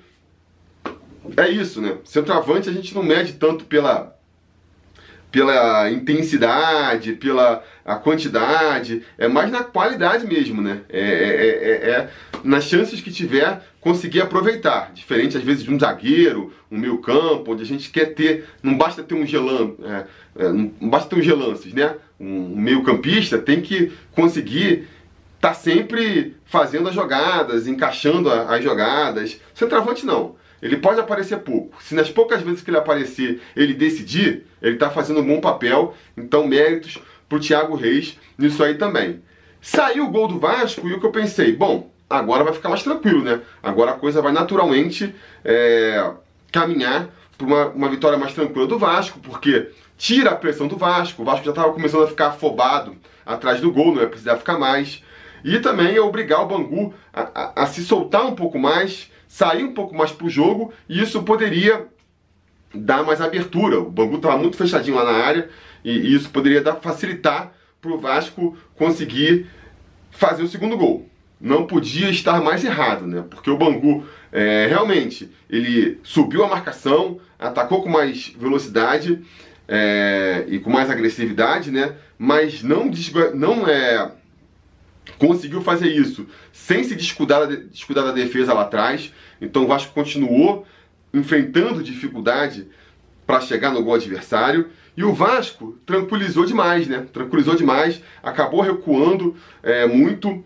é 1.37 1.49
isso, 1.49 1.81
né? 1.81 1.99
Centroavante 2.05 2.69
a 2.69 2.73
gente 2.73 2.95
não 2.95 3.03
mede 3.03 3.35
tanto 3.35 3.65
pela 3.65 4.17
pela 5.33 5.91
intensidade, 5.91 7.15
pela 7.15 7.65
a 7.85 7.97
quantidade, 7.97 9.03
é 9.19 9.27
mais 9.27 9.51
na 9.51 9.65
qualidade 9.65 10.27
mesmo, 10.27 10.63
né? 10.63 10.83
É, 10.89 11.01
é, 11.01 11.09
é, 11.09 11.91
é, 11.91 12.11
nas 12.45 12.65
chances 12.65 13.01
que 13.01 13.11
tiver 13.11 13.61
conseguir 13.81 14.21
aproveitar, 14.21 14.93
diferente 14.95 15.37
às 15.37 15.43
vezes 15.43 15.65
de 15.65 15.73
um 15.73 15.81
zagueiro, 15.81 16.53
um 16.71 16.79
meio 16.79 16.99
campo, 16.99 17.53
onde 17.53 17.63
a 17.63 17.67
gente 17.67 17.91
quer 17.91 18.15
ter, 18.15 18.45
não 18.63 18.77
basta 18.77 19.03
ter 19.03 19.15
um 19.15 19.27
gelan, 19.27 19.73
é, 19.83 20.45
é, 20.45 20.53
não 20.53 20.89
basta 20.89 21.09
ter 21.09 21.17
um 21.17 21.23
gelances, 21.23 21.73
né? 21.73 21.97
Um 22.21 22.55
meio 22.55 22.85
campista 22.85 23.39
tem 23.39 23.61
que 23.61 23.91
conseguir 24.13 24.87
estar 25.35 25.49
tá 25.49 25.55
sempre 25.55 26.37
fazendo 26.45 26.89
as 26.89 26.95
jogadas, 26.95 27.67
encaixando 27.67 28.31
as 28.31 28.63
jogadas. 28.63 29.41
Centroavante 29.55 30.07
não. 30.07 30.37
Ele 30.63 30.77
pode 30.77 31.01
aparecer 31.01 31.41
pouco. 31.41 31.83
Se 31.83 31.95
nas 31.95 32.09
poucas 32.09 32.41
vezes 32.41 32.63
que 32.63 32.71
ele 32.71 32.79
aparecer 32.79 33.43
ele 33.57 33.75
decidir, 33.75 34.47
ele 34.63 34.75
está 34.75 34.89
fazendo 34.89 35.21
um 35.21 35.27
bom 35.27 35.41
papel. 35.41 35.95
Então, 36.17 36.47
méritos 36.47 36.99
para 37.29 37.37
o 37.37 37.41
Thiago 37.41 37.75
Reis 37.75 38.17
nisso 38.39 38.63
aí 38.63 38.75
também. 38.75 39.21
Saiu 39.61 40.05
o 40.05 40.11
gol 40.11 40.29
do 40.29 40.39
Vasco 40.39 40.89
e 40.89 40.93
o 40.93 41.01
que 41.01 41.07
eu 41.07 41.11
pensei? 41.11 41.53
Bom, 41.53 41.91
agora 42.09 42.45
vai 42.45 42.53
ficar 42.53 42.69
mais 42.69 42.83
tranquilo, 42.83 43.23
né? 43.23 43.41
Agora 43.61 43.93
a 43.93 43.95
coisa 43.95 44.23
vai 44.23 44.33
naturalmente 44.33 45.13
é, 45.45 46.13
caminhar 46.53 47.09
para 47.37 47.47
uma, 47.47 47.67
uma 47.69 47.89
vitória 47.89 48.19
mais 48.19 48.33
tranquila 48.33 48.67
do 48.67 48.79
Vasco, 48.79 49.19
porque 49.21 49.69
tira 49.97 50.31
a 50.31 50.37
pressão 50.37 50.69
do 50.69 50.77
Vasco. 50.77 51.23
O 51.23 51.25
Vasco 51.25 51.45
já 51.45 51.51
estava 51.51 51.73
começando 51.73 52.05
a 52.05 52.09
ficar 52.09 52.29
afobado 52.29 52.97
atrás 53.27 53.61
do 53.61 53.73
gol, 53.73 53.95
não 53.95 54.03
ia 54.03 54.09
precisar 54.09 54.37
ficar 54.37 54.59
mais. 54.59 55.03
E 55.45 55.59
também 55.59 55.97
é 55.97 56.01
obrigar 56.01 56.43
o 56.43 56.47
Bangu 56.47 56.95
a, 57.13 57.23
a, 57.35 57.63
a 57.63 57.67
se 57.67 57.83
soltar 57.83 58.25
um 58.27 58.35
pouco 58.35 58.59
mais 58.59 59.11
sair 59.33 59.65
um 59.65 59.73
pouco 59.73 59.97
mais 59.97 60.13
para 60.13 60.27
o 60.27 60.31
jogo 60.31 60.75
e 60.87 61.01
isso 61.01 61.23
poderia 61.23 61.87
dar 62.75 63.03
mais 63.03 63.19
abertura. 63.19 63.81
O 63.81 63.91
Bangu 63.91 64.17
estava 64.17 64.37
muito 64.37 64.59
fechadinho 64.59 64.95
lá 64.95 65.05
na 65.11 65.25
área 65.25 65.49
e, 65.83 65.91
e 65.91 66.15
isso 66.15 66.29
poderia 66.29 66.61
dar, 66.61 66.75
facilitar 66.75 67.51
para 67.81 67.91
o 67.91 67.99
Vasco 67.99 68.55
conseguir 68.77 69.47
fazer 70.11 70.43
o 70.43 70.49
segundo 70.49 70.77
gol. 70.77 71.09
Não 71.41 71.67
podia 71.67 72.11
estar 72.11 72.43
mais 72.43 72.63
errado, 72.63 73.07
né? 73.07 73.25
Porque 73.31 73.51
o 73.51 73.57
Bangu 73.57 74.05
é, 74.31 74.67
realmente 74.69 75.33
ele 75.49 75.99
subiu 76.03 76.45
a 76.45 76.49
marcação, 76.49 77.19
atacou 77.39 77.83
com 77.83 77.89
mais 77.89 78.35
velocidade 78.39 79.19
é, 79.67 80.45
e 80.47 80.59
com 80.59 80.69
mais 80.69 80.91
agressividade, 80.91 81.71
né? 81.71 81.95
Mas 82.19 82.63
não, 82.63 82.91
não 83.35 83.67
é 83.67 84.13
conseguiu 85.19 85.61
fazer 85.63 85.89
isso 85.89 86.27
sem 86.53 86.85
se 86.85 86.95
descuidar 86.95 87.47
da, 87.47 87.57
descuidar 87.57 88.05
da 88.05 88.13
defesa 88.13 88.53
lá 88.53 88.63
atrás. 88.63 89.13
Então 89.41 89.65
o 89.65 89.67
Vasco 89.67 89.93
continuou 89.93 90.67
enfrentando 91.13 91.83
dificuldade 91.83 92.69
para 93.27 93.41
chegar 93.41 93.71
no 93.71 93.83
gol 93.83 93.95
adversário. 93.95 94.69
E 94.97 95.03
o 95.05 95.13
Vasco 95.13 95.79
tranquilizou 95.87 96.45
demais, 96.45 96.87
né? 96.87 97.07
Tranquilizou 97.13 97.55
demais, 97.55 98.03
acabou 98.23 98.61
recuando 98.61 99.35
é, 99.63 99.87
muito. 99.87 100.45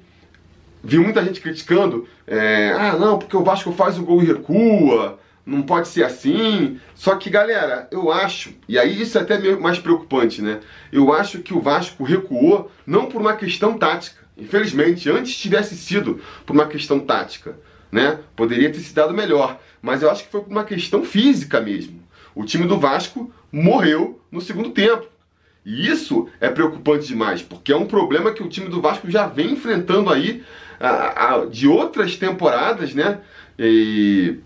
Vi 0.85 0.99
muita 0.99 1.25
gente 1.25 1.41
criticando, 1.41 2.07
é, 2.29 2.73
ah 2.79 2.97
não, 2.97 3.19
porque 3.19 3.37
o 3.37 3.43
Vasco 3.43 3.73
faz 3.73 3.99
o 3.99 4.05
gol 4.05 4.23
e 4.23 4.27
recua, 4.27 5.19
não 5.45 5.63
pode 5.63 5.89
ser 5.89 6.05
assim. 6.05 6.79
Só 6.95 7.17
que, 7.17 7.29
galera, 7.29 7.89
eu 7.91 8.13
acho, 8.13 8.55
e 8.69 8.79
aí 8.79 9.03
isso 9.03 9.19
é 9.19 9.23
até 9.23 9.57
mais 9.57 9.81
preocupante, 9.81 10.41
né? 10.41 10.61
Eu 10.93 11.13
acho 11.13 11.41
que 11.41 11.53
o 11.53 11.61
Vasco 11.61 12.05
recuou 12.05 12.71
não 12.87 13.07
por 13.07 13.21
uma 13.21 13.35
questão 13.35 13.77
tática. 13.77 14.26
Infelizmente, 14.37 15.11
antes 15.11 15.37
tivesse 15.37 15.77
sido 15.77 16.21
por 16.45 16.55
uma 16.55 16.67
questão 16.67 17.01
tática, 17.01 17.57
né? 17.91 18.19
Poderia 18.35 18.71
ter 18.71 18.81
se 18.81 18.95
dado 18.95 19.15
melhor, 19.15 19.59
mas 19.81 20.03
eu 20.03 20.11
acho 20.11 20.25
que 20.25 20.31
foi 20.31 20.43
por 20.43 20.51
uma 20.51 20.65
questão 20.65 21.05
física 21.05 21.61
mesmo. 21.61 22.03
O 22.35 22.45
time 22.45 22.67
do 22.67 22.79
Vasco 22.79 23.33
morreu 23.51 24.21
no 24.31 24.41
segundo 24.41 24.71
tempo. 24.71 25.07
E 25.65 25.89
isso 25.89 26.29
é 26.41 26.49
preocupante 26.49 27.09
demais, 27.09 27.43
porque 27.43 27.73
é 27.73 27.77
um 27.77 27.87
problema 27.87 28.33
que 28.33 28.43
o 28.43 28.49
time 28.49 28.69
do 28.69 28.81
Vasco 28.81 29.11
já 29.11 29.27
vem 29.27 29.53
enfrentando 29.53 30.11
aí 30.11 30.45
a, 30.79 31.35
a, 31.35 31.47
de 31.47 31.67
outras 31.67 32.17
temporadas, 32.17 32.95
né? 32.95 33.21
E 33.59 34.39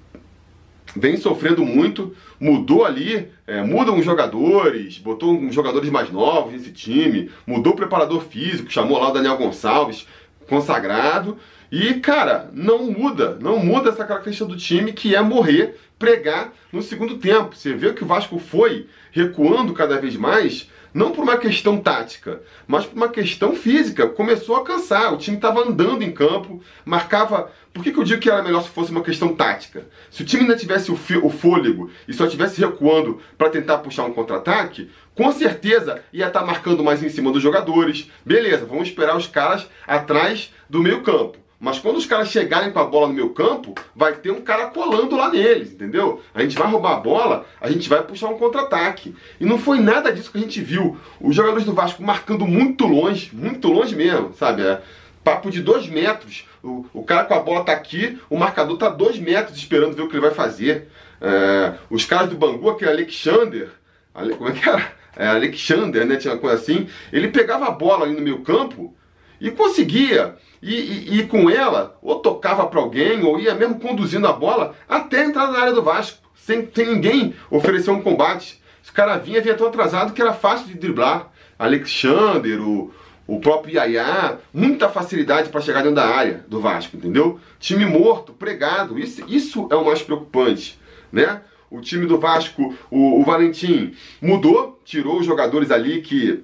vem 0.97 1.17
sofrendo 1.17 1.65
muito, 1.65 2.15
mudou 2.39 2.85
ali, 2.85 3.29
é, 3.47 3.63
mudam 3.63 3.99
os 3.99 4.05
jogadores, 4.05 4.99
botou 4.99 5.33
uns 5.33 5.55
jogadores 5.55 5.91
mais 5.91 6.11
novos 6.11 6.53
nesse 6.53 6.73
time, 6.73 7.31
mudou 7.47 7.73
o 7.73 7.77
preparador 7.77 8.23
físico, 8.23 8.71
chamou 8.71 8.99
lá 8.99 9.11
o 9.11 9.13
Daniel 9.13 9.37
Gonçalves, 9.37 10.07
consagrado, 10.49 11.37
e, 11.71 11.95
cara, 11.95 12.51
não 12.53 12.91
muda, 12.91 13.39
não 13.41 13.59
muda 13.59 13.91
essa 13.91 14.05
característica 14.05 14.49
do 14.49 14.57
time 14.57 14.93
que 14.93 15.15
é 15.15 15.23
morrer, 15.23 15.77
pregar 15.99 16.53
no 16.73 16.83
segundo 16.83 17.19
tempo. 17.19 17.55
Você 17.55 17.75
vê 17.75 17.93
que 17.93 18.03
o 18.03 18.07
Vasco 18.07 18.39
foi 18.39 18.87
recuando 19.13 19.73
cada 19.73 20.01
vez 20.01 20.17
mais, 20.17 20.69
não 20.93 21.13
por 21.13 21.23
uma 21.23 21.37
questão 21.37 21.79
tática, 21.79 22.43
mas 22.67 22.85
por 22.85 22.97
uma 22.97 23.09
questão 23.09 23.55
física. 23.55 24.09
Começou 24.09 24.57
a 24.57 24.65
cansar, 24.65 25.13
o 25.13 25.17
time 25.17 25.37
estava 25.37 25.61
andando 25.61 26.03
em 26.03 26.13
campo, 26.13 26.61
marcava. 26.85 27.51
Por 27.73 27.85
que, 27.85 27.93
que 27.93 27.99
eu 27.99 28.05
digo 28.05 28.21
que 28.21 28.29
era 28.29 28.43
melhor 28.43 28.63
se 28.63 28.69
fosse 28.69 28.91
uma 28.91 29.03
questão 29.03 29.35
tática? 29.35 29.87
Se 30.11 30.23
o 30.23 30.25
time 30.27 30.43
ainda 30.43 30.57
tivesse 30.57 30.91
o, 30.91 30.99
o 31.23 31.31
fôlego 31.31 31.91
e 32.09 32.13
só 32.13 32.25
estivesse 32.25 32.61
recuando 32.61 33.21
para 33.39 33.51
tentar 33.51 33.79
puxar 33.79 34.05
um 34.05 34.13
contra-ataque, 34.13 34.91
com 35.15 35.31
certeza 35.31 36.03
ia 36.13 36.27
estar 36.27 36.41
tá 36.41 36.47
marcando 36.47 36.83
mais 36.83 37.03
em 37.03 37.09
cima 37.09 37.31
dos 37.31 37.43
jogadores. 37.43 38.11
Beleza, 38.25 38.67
vamos 38.67 38.89
esperar 38.89 39.17
os 39.17 39.27
caras 39.27 39.69
atrás 39.87 40.53
do 40.69 40.83
meio 40.83 41.03
campo. 41.03 41.39
Mas 41.61 41.79
quando 41.79 41.99
os 41.99 42.07
caras 42.07 42.29
chegarem 42.29 42.73
com 42.73 42.79
a 42.79 42.87
bola 42.87 43.09
no 43.09 43.13
meu 43.13 43.31
campo, 43.31 43.75
vai 43.95 44.15
ter 44.15 44.31
um 44.31 44.41
cara 44.41 44.69
colando 44.69 45.15
lá 45.15 45.31
neles, 45.31 45.73
entendeu? 45.73 46.23
A 46.35 46.41
gente 46.41 46.57
vai 46.57 46.67
roubar 46.67 46.95
a 46.95 47.01
bola, 47.01 47.45
a 47.61 47.71
gente 47.71 47.87
vai 47.87 48.03
puxar 48.03 48.29
um 48.29 48.39
contra-ataque. 48.39 49.15
E 49.39 49.45
não 49.45 49.59
foi 49.59 49.79
nada 49.79 50.11
disso 50.11 50.33
que 50.33 50.39
a 50.39 50.41
gente 50.41 50.63
viu. 50.63 50.97
Os 51.21 51.37
jogadores 51.37 51.67
do 51.67 51.75
Vasco 51.75 52.03
marcando 52.03 52.47
muito 52.47 52.87
longe, 52.87 53.31
muito 53.35 53.69
longe 53.69 53.95
mesmo, 53.95 54.33
sabe? 54.33 54.63
É, 54.63 54.81
papo 55.23 55.51
de 55.51 55.61
dois 55.61 55.87
metros. 55.87 56.47
O, 56.63 56.87
o 56.95 57.05
cara 57.05 57.25
com 57.25 57.35
a 57.35 57.41
bola 57.41 57.63
tá 57.63 57.73
aqui, 57.73 58.19
o 58.31 58.39
marcador 58.39 58.79
tá 58.79 58.89
dois 58.89 59.19
metros 59.19 59.59
esperando 59.59 59.95
ver 59.95 60.03
o 60.03 60.09
que 60.09 60.15
ele 60.15 60.23
vai 60.23 60.35
fazer. 60.35 60.89
É, 61.21 61.75
os 61.91 62.07
caras 62.07 62.31
do 62.31 62.39
Bangu, 62.39 62.71
aquele 62.71 62.91
Alexander, 62.91 63.69
Ale, 64.15 64.35
como 64.35 64.49
é 64.49 64.53
que 64.53 64.67
era? 64.67 64.93
É, 65.15 65.27
Alexander, 65.27 66.07
né? 66.07 66.17
Tinha 66.17 66.33
uma 66.33 66.41
coisa 66.41 66.57
assim. 66.57 66.89
Ele 67.13 67.29
pegava 67.29 67.67
a 67.67 67.71
bola 67.71 68.07
ali 68.07 68.15
no 68.15 68.23
meio 68.23 68.41
campo 68.41 68.95
e 69.41 69.51
conseguia. 69.51 70.37
E, 70.63 70.75
e, 70.75 71.21
e 71.21 71.27
com 71.27 71.49
ela, 71.49 71.99
ou 72.03 72.17
tocava 72.21 72.67
para 72.67 72.81
alguém, 72.81 73.25
ou 73.25 73.41
ia 73.41 73.55
mesmo 73.55 73.81
conduzindo 73.81 74.27
a 74.27 74.33
bola 74.33 74.75
até 74.87 75.25
entrar 75.25 75.51
na 75.51 75.59
área 75.59 75.73
do 75.73 75.83
Vasco, 75.83 76.19
sem, 76.35 76.69
sem 76.75 76.87
ninguém 76.87 77.35
oferecer 77.51 77.91
um 77.91 78.03
combate. 78.03 78.61
Esse 78.83 78.93
cara 78.93 79.17
vinha, 79.17 79.41
vinha 79.41 79.55
tão 79.55 79.69
atrasado 79.69 80.13
que 80.13 80.21
era 80.21 80.35
fácil 80.35 80.67
de 80.67 80.75
driblar. 80.75 81.31
Alexander, 81.59 82.61
o, 82.61 82.93
o 83.27 83.41
próprio 83.41 83.77
Yaya, 83.77 84.39
muita 84.53 84.89
facilidade 84.89 85.49
para 85.49 85.61
chegar 85.61 85.81
dentro 85.81 85.97
da 85.97 86.07
área 86.07 86.45
do 86.49 86.61
Vasco, 86.61 86.97
entendeu? 86.97 87.39
Time 87.59 87.87
morto, 87.87 88.33
pregado, 88.33 88.99
isso, 88.99 89.25
isso 89.29 89.69
é 89.71 89.77
o 89.77 89.85
mais 89.85 90.03
preocupante, 90.03 90.79
né? 91.13 91.41
O 91.71 91.81
time 91.81 92.05
do 92.05 92.19
Vasco, 92.19 92.75
o, 92.91 93.21
o 93.21 93.25
Valentim 93.25 93.95
mudou, 94.21 94.81
tirou 94.85 95.21
os 95.21 95.27
jogadores 95.27 95.71
ali 95.71 96.03
que 96.03 96.43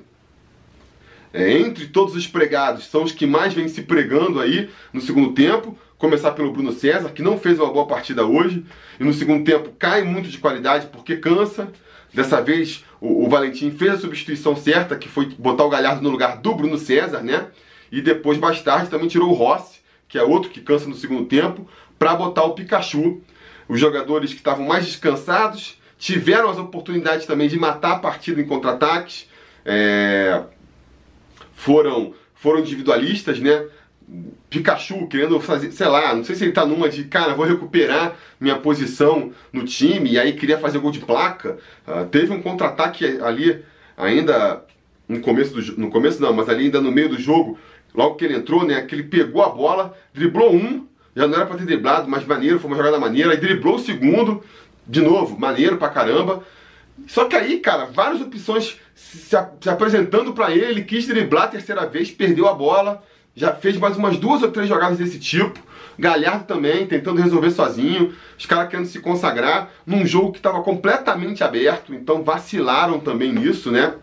é, 1.33 1.53
entre 1.53 1.87
todos 1.87 2.15
os 2.15 2.27
pregados, 2.27 2.87
são 2.87 3.03
os 3.03 3.13
que 3.13 3.27
mais 3.27 3.53
vêm 3.53 3.69
se 3.69 3.83
pregando 3.83 4.41
aí 4.41 4.71
no 4.93 5.01
segundo 5.01 5.33
tempo. 5.33 5.77
Começar 5.99 6.33
pelo 6.33 6.53
Bruno 6.53 6.73
César, 6.73 7.11
que 7.11 7.23
não 7.23 7.39
fez 7.39 7.59
uma 7.59 7.73
boa 7.73 7.87
partida 7.87 8.25
hoje, 8.25 8.65
e 9.01 9.05
no 9.05 9.13
segundo 9.13 9.45
tempo 9.45 9.71
cai 9.79 10.03
muito 10.03 10.29
de 10.29 10.39
qualidade 10.39 10.87
porque 10.87 11.17
cansa. 11.17 11.69
Dessa 12.13 12.41
vez 12.41 12.85
o, 13.01 13.25
o 13.25 13.29
Valentim 13.29 13.71
fez 13.71 13.93
a 13.93 13.99
substituição 13.99 14.57
certa, 14.57 14.97
que 14.97 15.09
foi 15.09 15.27
botar 15.39 15.65
o 15.65 15.71
Galhardo 15.71 16.03
no 16.03 16.11
lugar 16.11 16.39
do 16.39 16.55
Bruno 16.55 16.79
César, 16.79 17.23
né? 17.23 17.49
E 17.91 18.01
depois, 18.01 18.39
mais 18.39 18.61
tarde, 18.63 18.91
também 18.91 19.09
tirou 19.09 19.31
o 19.31 19.35
Rossi, 19.35 19.81
que 20.09 20.19
é 20.19 20.23
outro 20.23 20.51
que 20.51 20.61
cansa 20.61 20.87
no 20.87 20.95
segundo 20.95 21.25
tempo, 21.25 21.69
para 21.99 22.15
botar 22.15 22.45
o 22.45 22.53
Pikachu. 22.53 23.21
Os 23.69 23.81
jogadores 23.81 24.31
que 24.31 24.39
estavam 24.39 24.67
mais 24.67 24.85
descansados 24.85 25.81
tiveram 25.99 26.51
as 26.51 26.59
oportunidades 26.59 27.27
também 27.27 27.49
de 27.49 27.59
matar 27.59 27.93
a 27.93 27.99
partida 27.99 28.41
em 28.41 28.47
contra-ataques. 28.47 29.29
É 29.65 30.43
foram, 31.57 32.15
foram 32.35 32.61
individualistas, 32.61 33.41
né? 33.41 33.67
Pikachu 34.49 35.09
querendo 35.09 35.41
fazer, 35.41 35.73
sei 35.73 35.89
lá, 35.89 36.15
não 36.15 36.23
sei 36.23 36.37
se 36.37 36.45
ele 36.45 36.53
tá 36.53 36.65
numa 36.65 36.89
de, 36.89 37.05
cara, 37.05 37.35
vou 37.35 37.45
recuperar 37.45 38.15
minha 38.39 38.57
posição 38.57 39.33
no 39.53 39.65
time 39.65 40.13
e 40.13 40.19
aí 40.19 40.35
queria 40.35 40.59
fazer 40.59 40.79
gol 40.79 40.93
de 40.93 41.01
placa. 41.01 41.59
Uh, 41.89 42.07
teve 42.07 42.33
um 42.33 42.41
contra-ataque 42.41 43.19
ali 43.21 43.65
ainda 43.97 44.63
no 45.09 45.21
começo 45.21 45.55
do 45.55 45.81
no 45.81 45.91
começo 45.91 46.23
não, 46.23 46.33
mas 46.33 46.49
ali 46.49 46.67
ainda 46.67 46.81
no 46.81 46.93
meio 46.93 47.09
do 47.09 47.19
jogo, 47.19 47.59
logo 47.93 48.15
que 48.15 48.25
ele 48.25 48.37
entrou, 48.37 48.65
né, 48.65 48.83
que 48.83 48.95
ele 48.95 49.05
pegou 49.05 49.43
a 49.43 49.49
bola, 49.49 49.97
driblou 50.15 50.55
um, 50.55 50.87
já 51.17 51.27
não 51.27 51.35
era 51.35 51.47
para 51.47 51.57
ter 51.57 51.65
driblado, 51.65 52.09
mas 52.09 52.25
maneiro, 52.25 52.61
foi 52.61 52.71
uma 52.71 52.77
jogada 52.77 53.01
maneira, 53.01 53.33
aí 53.33 53.39
driblou 53.39 53.77
o 53.77 53.81
segundo, 53.81 54.45
de 54.87 55.01
novo, 55.01 55.37
maneiro 55.39 55.79
pra 55.79 55.89
caramba. 55.89 56.45
Só 57.07 57.27
que 57.27 57.37
aí, 57.37 57.59
cara, 57.59 57.87
várias 57.87 58.21
opções 58.21 58.79
se, 58.95 59.19
se 59.61 59.69
apresentando 59.69 60.33
para 60.33 60.51
ele, 60.51 60.65
ele 60.65 60.85
quis 60.85 61.07
driblar 61.07 61.45
a 61.45 61.49
terceira 61.49 61.87
vez, 61.87 62.11
perdeu 62.11 62.49
a 62.49 62.55
bola, 62.55 63.03
já 63.35 63.53
fez 63.53 63.77
mais 63.77 63.97
umas 63.97 64.17
duas 64.17 64.43
ou 64.43 64.51
três 64.51 64.69
jogadas 64.69 64.99
desse 64.99 65.19
tipo. 65.19 65.61
Galhardo 65.99 66.45
também, 66.45 66.87
tentando 66.87 67.21
resolver 67.21 67.51
sozinho, 67.51 68.15
os 68.37 68.45
caras 68.45 68.69
querendo 68.69 68.87
se 68.87 69.01
consagrar 69.01 69.71
num 69.87 70.07
jogo 70.07 70.33
que 70.33 70.39
estava 70.39 70.63
completamente 70.63 71.43
aberto, 71.43 71.95
então 71.95 72.23
vacilaram 72.23 73.01
também 73.01 73.33
nisso, 73.33 73.71
né? 73.71 73.95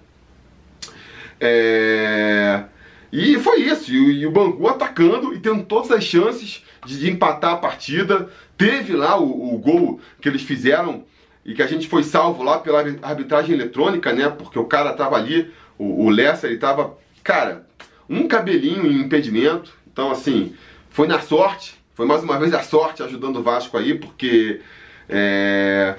É... 1.39 2.63
E 3.11 3.37
foi 3.39 3.61
isso, 3.61 3.91
e, 3.91 4.25
o 4.25 4.31
Bangu 4.31 4.67
atacando 4.67 5.35
e 5.35 5.39
tendo 5.39 5.63
todas 5.65 5.91
as 5.91 6.03
chances 6.03 6.63
de, 6.83 6.99
de 6.99 7.11
empatar 7.11 7.53
a 7.53 7.57
partida. 7.57 8.27
Teve 8.57 8.93
lá 8.93 9.19
o, 9.19 9.53
o 9.53 9.57
gol 9.59 9.99
que 10.19 10.27
eles 10.27 10.41
fizeram 10.41 11.03
e 11.45 11.53
que 11.53 11.61
a 11.61 11.67
gente 11.67 11.87
foi 11.87 12.03
salvo 12.03 12.43
lá 12.43 12.59
pela 12.59 12.79
arbitragem 13.01 13.53
eletrônica, 13.53 14.13
né? 14.13 14.29
Porque 14.29 14.57
o 14.57 14.65
cara 14.65 14.93
tava 14.93 15.15
ali, 15.15 15.51
o, 15.77 16.05
o 16.05 16.09
Lessa, 16.09 16.47
ele 16.47 16.57
tava, 16.57 16.97
cara, 17.23 17.65
um 18.09 18.27
cabelinho 18.27 18.85
em 18.85 19.01
impedimento. 19.01 19.73
Então, 19.91 20.11
assim, 20.11 20.55
foi 20.89 21.07
na 21.07 21.19
sorte, 21.19 21.75
foi 21.93 22.05
mais 22.05 22.23
uma 22.23 22.39
vez 22.39 22.53
a 22.53 22.61
sorte 22.61 23.03
ajudando 23.03 23.37
o 23.37 23.43
Vasco 23.43 23.77
aí, 23.77 23.93
porque, 23.93 24.61
é, 25.09 25.95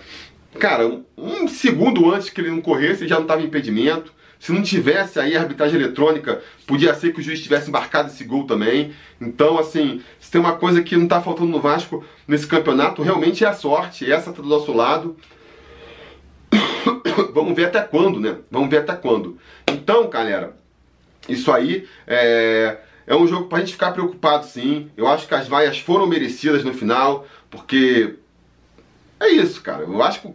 cara, 0.58 0.86
um, 1.16 1.46
segundo 1.46 2.12
antes 2.12 2.30
que 2.30 2.40
ele 2.40 2.50
não 2.50 2.60
corresse, 2.60 3.02
ele 3.02 3.10
já 3.10 3.18
não 3.18 3.26
tava 3.26 3.42
em 3.42 3.46
impedimento. 3.46 4.12
Se 4.38 4.52
não 4.52 4.62
tivesse 4.62 5.18
aí 5.18 5.36
a 5.36 5.40
arbitragem 5.40 5.80
eletrônica, 5.80 6.42
podia 6.66 6.94
ser 6.94 7.12
que 7.12 7.20
o 7.20 7.22
juiz 7.22 7.42
tivesse 7.42 7.70
marcado 7.70 8.08
esse 8.08 8.24
gol 8.24 8.44
também. 8.46 8.92
Então, 9.20 9.58
assim, 9.58 10.02
se 10.20 10.30
tem 10.30 10.40
uma 10.40 10.56
coisa 10.56 10.82
que 10.82 10.96
não 10.96 11.04
está 11.04 11.20
faltando 11.20 11.50
no 11.50 11.60
Vasco 11.60 12.04
nesse 12.26 12.46
campeonato, 12.46 13.02
realmente 13.02 13.44
é 13.44 13.48
a 13.48 13.54
sorte. 13.54 14.10
Essa 14.10 14.30
está 14.30 14.42
do 14.42 14.48
nosso 14.48 14.72
lado. 14.72 15.16
Vamos 17.32 17.54
ver 17.54 17.66
até 17.66 17.80
quando, 17.80 18.20
né? 18.20 18.38
Vamos 18.50 18.68
ver 18.68 18.78
até 18.78 18.94
quando. 18.94 19.38
Então, 19.66 20.08
galera, 20.08 20.56
isso 21.28 21.50
aí 21.50 21.88
é, 22.06 22.78
é 23.06 23.14
um 23.14 23.26
jogo 23.26 23.48
para 23.48 23.58
a 23.58 23.60
gente 23.60 23.72
ficar 23.72 23.92
preocupado, 23.92 24.46
sim. 24.46 24.90
Eu 24.96 25.06
acho 25.06 25.26
que 25.26 25.34
as 25.34 25.48
vaias 25.48 25.78
foram 25.78 26.06
merecidas 26.06 26.64
no 26.64 26.74
final, 26.74 27.26
porque 27.50 28.16
é 29.20 29.28
isso, 29.28 29.62
cara. 29.62 29.84
Eu 29.84 30.02
acho 30.02 30.20
que, 30.20 30.28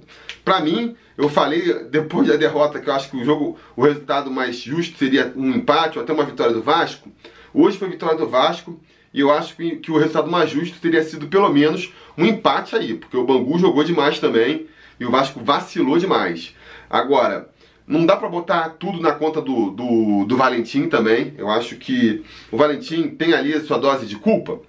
pra 0.49 0.61
mim, 0.61 0.95
eu 1.15 1.29
falei 1.29 1.83
depois 1.91 2.27
da 2.27 2.35
derrota 2.35 2.79
que 2.79 2.89
eu 2.89 2.93
acho 2.95 3.11
que 3.11 3.17
o 3.17 3.23
jogo, 3.23 3.55
o 3.75 3.83
resultado 3.83 4.31
mais 4.31 4.55
justo 4.55 4.97
seria 4.97 5.31
um 5.35 5.51
empate 5.51 5.99
ou 5.99 6.03
até 6.03 6.11
uma 6.11 6.23
vitória 6.23 6.51
do 6.51 6.63
Vasco. 6.63 7.11
Hoje 7.53 7.77
foi 7.77 7.87
vitória 7.87 8.17
do 8.17 8.27
Vasco 8.27 8.79
e 9.13 9.19
eu 9.19 9.31
acho 9.31 9.55
que, 9.55 9.75
que 9.75 9.91
o 9.91 9.97
resultado 9.99 10.31
mais 10.31 10.49
justo 10.49 10.79
teria 10.79 11.03
sido 11.03 11.27
pelo 11.27 11.53
menos 11.53 11.93
um 12.17 12.25
empate 12.25 12.75
aí, 12.75 12.95
porque 12.95 13.15
o 13.15 13.23
Bangu 13.23 13.59
jogou 13.59 13.83
demais 13.83 14.17
também 14.17 14.65
e 14.99 15.05
o 15.05 15.11
Vasco 15.11 15.39
vacilou 15.39 15.99
demais. 15.99 16.55
Agora, 16.89 17.47
não 17.85 18.03
dá 18.03 18.17
para 18.17 18.27
botar 18.27 18.69
tudo 18.69 18.99
na 18.99 19.11
conta 19.11 19.43
do, 19.43 19.69
do, 19.69 20.25
do 20.25 20.35
Valentim 20.35 20.89
também. 20.89 21.35
Eu 21.37 21.47
acho 21.47 21.75
que 21.75 22.23
o 22.51 22.57
Valentim 22.57 23.07
tem 23.09 23.33
ali 23.33 23.53
a 23.53 23.61
sua 23.61 23.77
dose 23.77 24.07
de 24.07 24.15
culpa. 24.15 24.59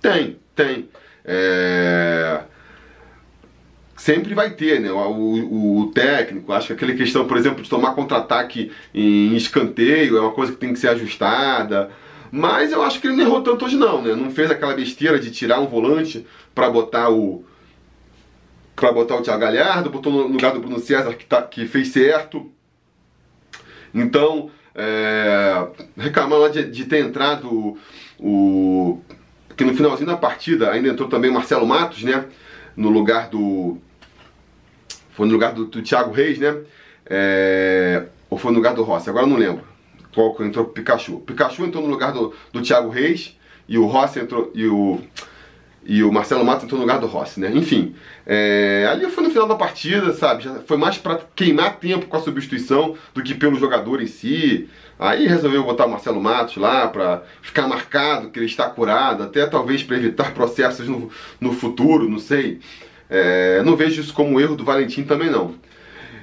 Tem, 0.00 0.40
tem. 0.56 0.88
É 1.24 2.46
sempre 4.02 4.34
vai 4.34 4.50
ter, 4.50 4.80
né? 4.80 4.90
O, 4.90 5.82
o, 5.82 5.92
técnico, 5.92 6.52
acho 6.52 6.66
que 6.66 6.72
aquela 6.72 6.92
questão, 6.92 7.24
por 7.24 7.36
exemplo, 7.36 7.62
de 7.62 7.70
tomar 7.70 7.94
contra-ataque 7.94 8.72
em 8.92 9.36
escanteio 9.36 10.16
é 10.16 10.20
uma 10.20 10.32
coisa 10.32 10.50
que 10.50 10.58
tem 10.58 10.72
que 10.72 10.78
ser 10.80 10.88
ajustada. 10.88 11.88
Mas 12.32 12.72
eu 12.72 12.82
acho 12.82 13.00
que 13.00 13.06
ele 13.06 13.14
não 13.14 13.24
errou 13.24 13.42
tanto 13.42 13.64
hoje 13.64 13.76
não, 13.76 14.02
né? 14.02 14.16
Não 14.16 14.28
fez 14.28 14.50
aquela 14.50 14.74
besteira 14.74 15.20
de 15.20 15.30
tirar 15.30 15.60
um 15.60 15.68
volante 15.68 16.26
para 16.52 16.68
botar 16.68 17.10
o 17.10 17.44
para 18.74 18.90
botar 18.90 19.16
o 19.16 19.22
Thiago 19.22 19.40
Galhardo, 19.40 19.90
botou 19.90 20.12
no 20.12 20.26
lugar 20.26 20.52
do 20.52 20.58
Bruno 20.58 20.80
César 20.80 21.14
que, 21.14 21.24
tá, 21.24 21.40
que 21.42 21.66
fez 21.66 21.88
certo. 21.88 22.50
Então, 23.94 24.50
é, 24.74 25.64
reclamando 25.96 26.50
de, 26.50 26.64
de 26.68 26.86
ter 26.86 27.04
entrado 27.04 27.78
o, 28.18 29.00
que 29.56 29.62
no 29.62 29.76
finalzinho 29.76 30.08
da 30.08 30.16
partida 30.16 30.72
ainda 30.72 30.88
entrou 30.88 31.08
também 31.08 31.30
o 31.30 31.34
Marcelo 31.34 31.66
Matos, 31.66 32.02
né? 32.02 32.24
No 32.74 32.88
lugar 32.88 33.28
do. 33.28 33.78
Foi 35.12 35.26
no 35.26 35.32
lugar 35.32 35.52
do, 35.52 35.66
do 35.66 35.82
Thiago 35.82 36.12
Reis, 36.12 36.38
né? 36.38 36.56
É, 37.06 38.06
ou 38.28 38.38
foi 38.38 38.50
no 38.50 38.58
lugar 38.58 38.74
do 38.74 38.82
Rossi? 38.82 39.08
Agora 39.08 39.26
não 39.26 39.36
lembro. 39.36 39.64
Qual 40.14 40.36
entrou 40.40 40.66
o 40.66 40.68
Pikachu? 40.68 41.20
Pikachu 41.20 41.64
entrou 41.64 41.82
no 41.82 41.88
lugar 41.88 42.12
do, 42.12 42.34
do 42.52 42.62
Thiago 42.62 42.88
Reis 42.88 43.36
e 43.68 43.78
o 43.78 43.86
Rossi 43.86 44.20
entrou. 44.20 44.50
E 44.54 44.66
o, 44.66 45.00
e 45.84 46.02
o 46.02 46.12
Marcelo 46.12 46.44
Matos 46.44 46.64
entrou 46.64 46.78
no 46.78 46.86
lugar 46.86 47.00
do 47.00 47.06
Rossi, 47.06 47.40
né? 47.40 47.50
Enfim, 47.52 47.94
é, 48.26 48.86
ali 48.90 49.10
foi 49.10 49.24
no 49.24 49.30
final 49.30 49.48
da 49.48 49.54
partida, 49.54 50.12
sabe? 50.12 50.44
Já 50.44 50.60
foi 50.60 50.76
mais 50.76 50.96
para 50.96 51.20
queimar 51.34 51.76
tempo 51.76 52.06
com 52.06 52.16
a 52.16 52.20
substituição 52.20 52.96
do 53.12 53.22
que 53.22 53.34
pelo 53.34 53.56
jogador 53.56 54.00
em 54.00 54.06
si. 54.06 54.68
Aí 54.98 55.26
resolveu 55.26 55.64
botar 55.64 55.86
o 55.86 55.90
Marcelo 55.90 56.22
Matos 56.22 56.56
lá 56.56 56.86
para 56.86 57.24
ficar 57.40 57.66
marcado 57.66 58.30
que 58.30 58.38
ele 58.38 58.46
está 58.46 58.70
curado, 58.70 59.24
até 59.24 59.44
talvez 59.46 59.82
para 59.82 59.96
evitar 59.96 60.32
processos 60.32 60.86
no, 60.86 61.10
no 61.40 61.52
futuro, 61.52 62.08
não 62.08 62.20
sei. 62.20 62.60
É, 63.14 63.62
não 63.62 63.76
vejo 63.76 64.00
isso 64.00 64.14
como 64.14 64.30
um 64.30 64.40
erro 64.40 64.56
do 64.56 64.64
Valentim 64.64 65.02
também 65.02 65.28
não. 65.28 65.54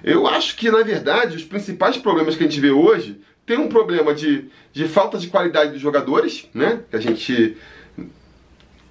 Eu 0.04 0.26
acho 0.26 0.56
que, 0.56 0.72
na 0.72 0.82
verdade, 0.82 1.36
os 1.36 1.44
principais 1.44 1.98
problemas 1.98 2.36
que 2.36 2.44
a 2.44 2.48
gente 2.48 2.60
vê 2.60 2.72
hoje 2.72 3.22
tem 3.46 3.60
um 3.60 3.68
problema 3.68 4.12
de, 4.12 4.46
de 4.74 4.88
falta 4.88 5.20
de 5.20 5.28
qualidade 5.28 5.74
dos 5.74 5.82
jogadores, 5.82 6.50
né? 6.52 6.80
Que 6.90 6.96
a 6.96 7.00
gente 7.00 7.56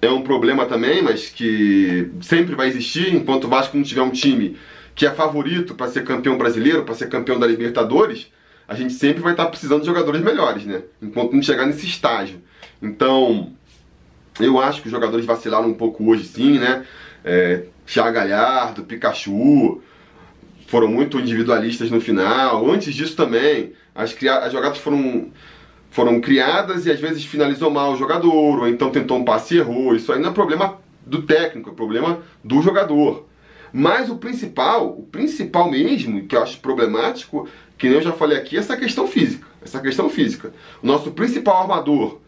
é 0.01 0.09
um 0.09 0.21
problema 0.21 0.65
também, 0.65 1.01
mas 1.01 1.27
que 1.27 2.09
sempre 2.21 2.55
vai 2.55 2.69
existir 2.69 3.13
enquanto 3.13 3.45
o 3.45 3.49
Vasco 3.49 3.75
não 3.75 3.83
tiver 3.83 4.01
um 4.01 4.11
time 4.11 4.57
que 4.95 5.05
é 5.05 5.11
favorito 5.11 5.75
para 5.75 5.87
ser 5.87 6.05
campeão 6.05 6.37
brasileiro, 6.37 6.83
para 6.83 6.95
ser 6.95 7.09
campeão 7.09 7.37
da 7.37 7.47
Libertadores, 7.47 8.31
a 8.65 8.75
gente 8.75 8.93
sempre 8.93 9.21
vai 9.21 9.33
estar 9.33 9.47
precisando 9.47 9.81
de 9.81 9.87
jogadores 9.87 10.21
melhores, 10.21 10.63
né? 10.63 10.83
Enquanto 11.01 11.33
não 11.33 11.41
chegar 11.41 11.65
nesse 11.65 11.85
estágio. 11.85 12.41
Então, 12.81 13.51
eu 14.39 14.57
acho 14.57 14.81
que 14.81 14.87
os 14.87 14.91
jogadores 14.91 15.25
vacilaram 15.25 15.67
um 15.67 15.73
pouco 15.73 16.09
hoje, 16.09 16.23
sim, 16.23 16.59
né? 16.59 16.85
É, 17.23 17.63
Thiago 17.85 18.13
Galhardo, 18.13 18.83
Pikachu, 18.83 19.81
foram 20.67 20.87
muito 20.87 21.19
individualistas 21.19 21.89
no 21.89 21.99
final. 21.99 22.69
Antes 22.69 22.93
disso 22.93 23.15
também, 23.15 23.73
as, 23.93 24.15
as 24.43 24.51
jogadas 24.51 24.77
foram 24.77 25.31
foram 25.91 26.21
criadas 26.21 26.85
e 26.85 26.91
às 26.91 26.99
vezes 26.99 27.25
finalizou 27.25 27.71
mal 27.71 27.93
o 27.93 27.97
jogador, 27.97 28.59
ou 28.59 28.67
então 28.67 28.91
tentou 28.91 29.17
um 29.17 29.25
passe 29.25 29.55
e 29.55 29.57
errou. 29.57 29.95
Isso 29.95 30.13
aí 30.13 30.19
não 30.19 30.29
é 30.29 30.33
problema 30.33 30.77
do 31.05 31.23
técnico, 31.23 31.71
é 31.71 31.73
problema 31.73 32.19
do 32.43 32.61
jogador. 32.61 33.27
Mas 33.73 34.09
o 34.09 34.17
principal, 34.17 34.87
o 34.87 35.03
principal 35.03 35.69
mesmo, 35.69 36.25
que 36.27 36.35
eu 36.35 36.43
acho 36.43 36.59
problemático, 36.59 37.47
que 37.77 37.87
eu 37.87 38.01
já 38.01 38.11
falei 38.11 38.37
aqui, 38.37 38.55
é 38.55 38.59
essa 38.59 38.77
questão 38.77 39.07
física. 39.07 39.47
Essa 39.61 39.79
questão 39.79 40.09
física. 40.09 40.53
O 40.81 40.87
nosso 40.87 41.11
principal 41.11 41.61
armador 41.61 42.19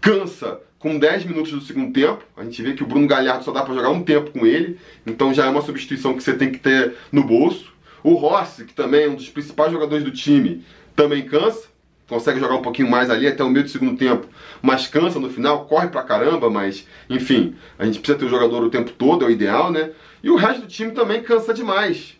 cansa 0.00 0.60
com 0.86 0.96
10 0.96 1.24
minutos 1.24 1.50
do 1.50 1.60
segundo 1.60 1.92
tempo. 1.92 2.22
A 2.36 2.44
gente 2.44 2.62
vê 2.62 2.72
que 2.72 2.84
o 2.84 2.86
Bruno 2.86 3.08
Galhardo 3.08 3.44
só 3.44 3.50
dá 3.50 3.62
para 3.62 3.74
jogar 3.74 3.90
um 3.90 4.04
tempo 4.04 4.30
com 4.30 4.46
ele, 4.46 4.78
então 5.04 5.34
já 5.34 5.46
é 5.46 5.48
uma 5.48 5.60
substituição 5.60 6.14
que 6.14 6.22
você 6.22 6.32
tem 6.32 6.52
que 6.52 6.60
ter 6.60 6.94
no 7.10 7.24
bolso. 7.24 7.72
O 8.04 8.14
Rossi, 8.14 8.64
que 8.64 8.72
também 8.72 9.02
é 9.02 9.08
um 9.08 9.16
dos 9.16 9.28
principais 9.28 9.72
jogadores 9.72 10.04
do 10.04 10.12
time, 10.12 10.64
também 10.94 11.24
cansa 11.24 11.74
consegue 12.08 12.38
jogar 12.38 12.54
um 12.54 12.62
pouquinho 12.62 12.88
mais 12.88 13.10
ali 13.10 13.26
até 13.26 13.42
o 13.42 13.50
meio 13.50 13.64
do 13.64 13.70
segundo 13.70 13.96
tempo, 13.96 14.28
mas 14.62 14.86
cansa 14.86 15.18
no 15.18 15.28
final, 15.28 15.64
corre 15.64 15.88
pra 15.88 16.04
caramba, 16.04 16.48
mas 16.48 16.86
enfim, 17.10 17.56
a 17.76 17.84
gente 17.84 17.98
precisa 17.98 18.16
ter 18.16 18.26
o 18.26 18.28
jogador 18.28 18.62
o 18.62 18.70
tempo 18.70 18.92
todo, 18.92 19.24
é 19.24 19.28
o 19.28 19.30
ideal, 19.32 19.72
né? 19.72 19.90
E 20.22 20.30
o 20.30 20.36
resto 20.36 20.60
do 20.60 20.68
time 20.68 20.92
também 20.92 21.20
cansa 21.20 21.52
demais. 21.52 22.16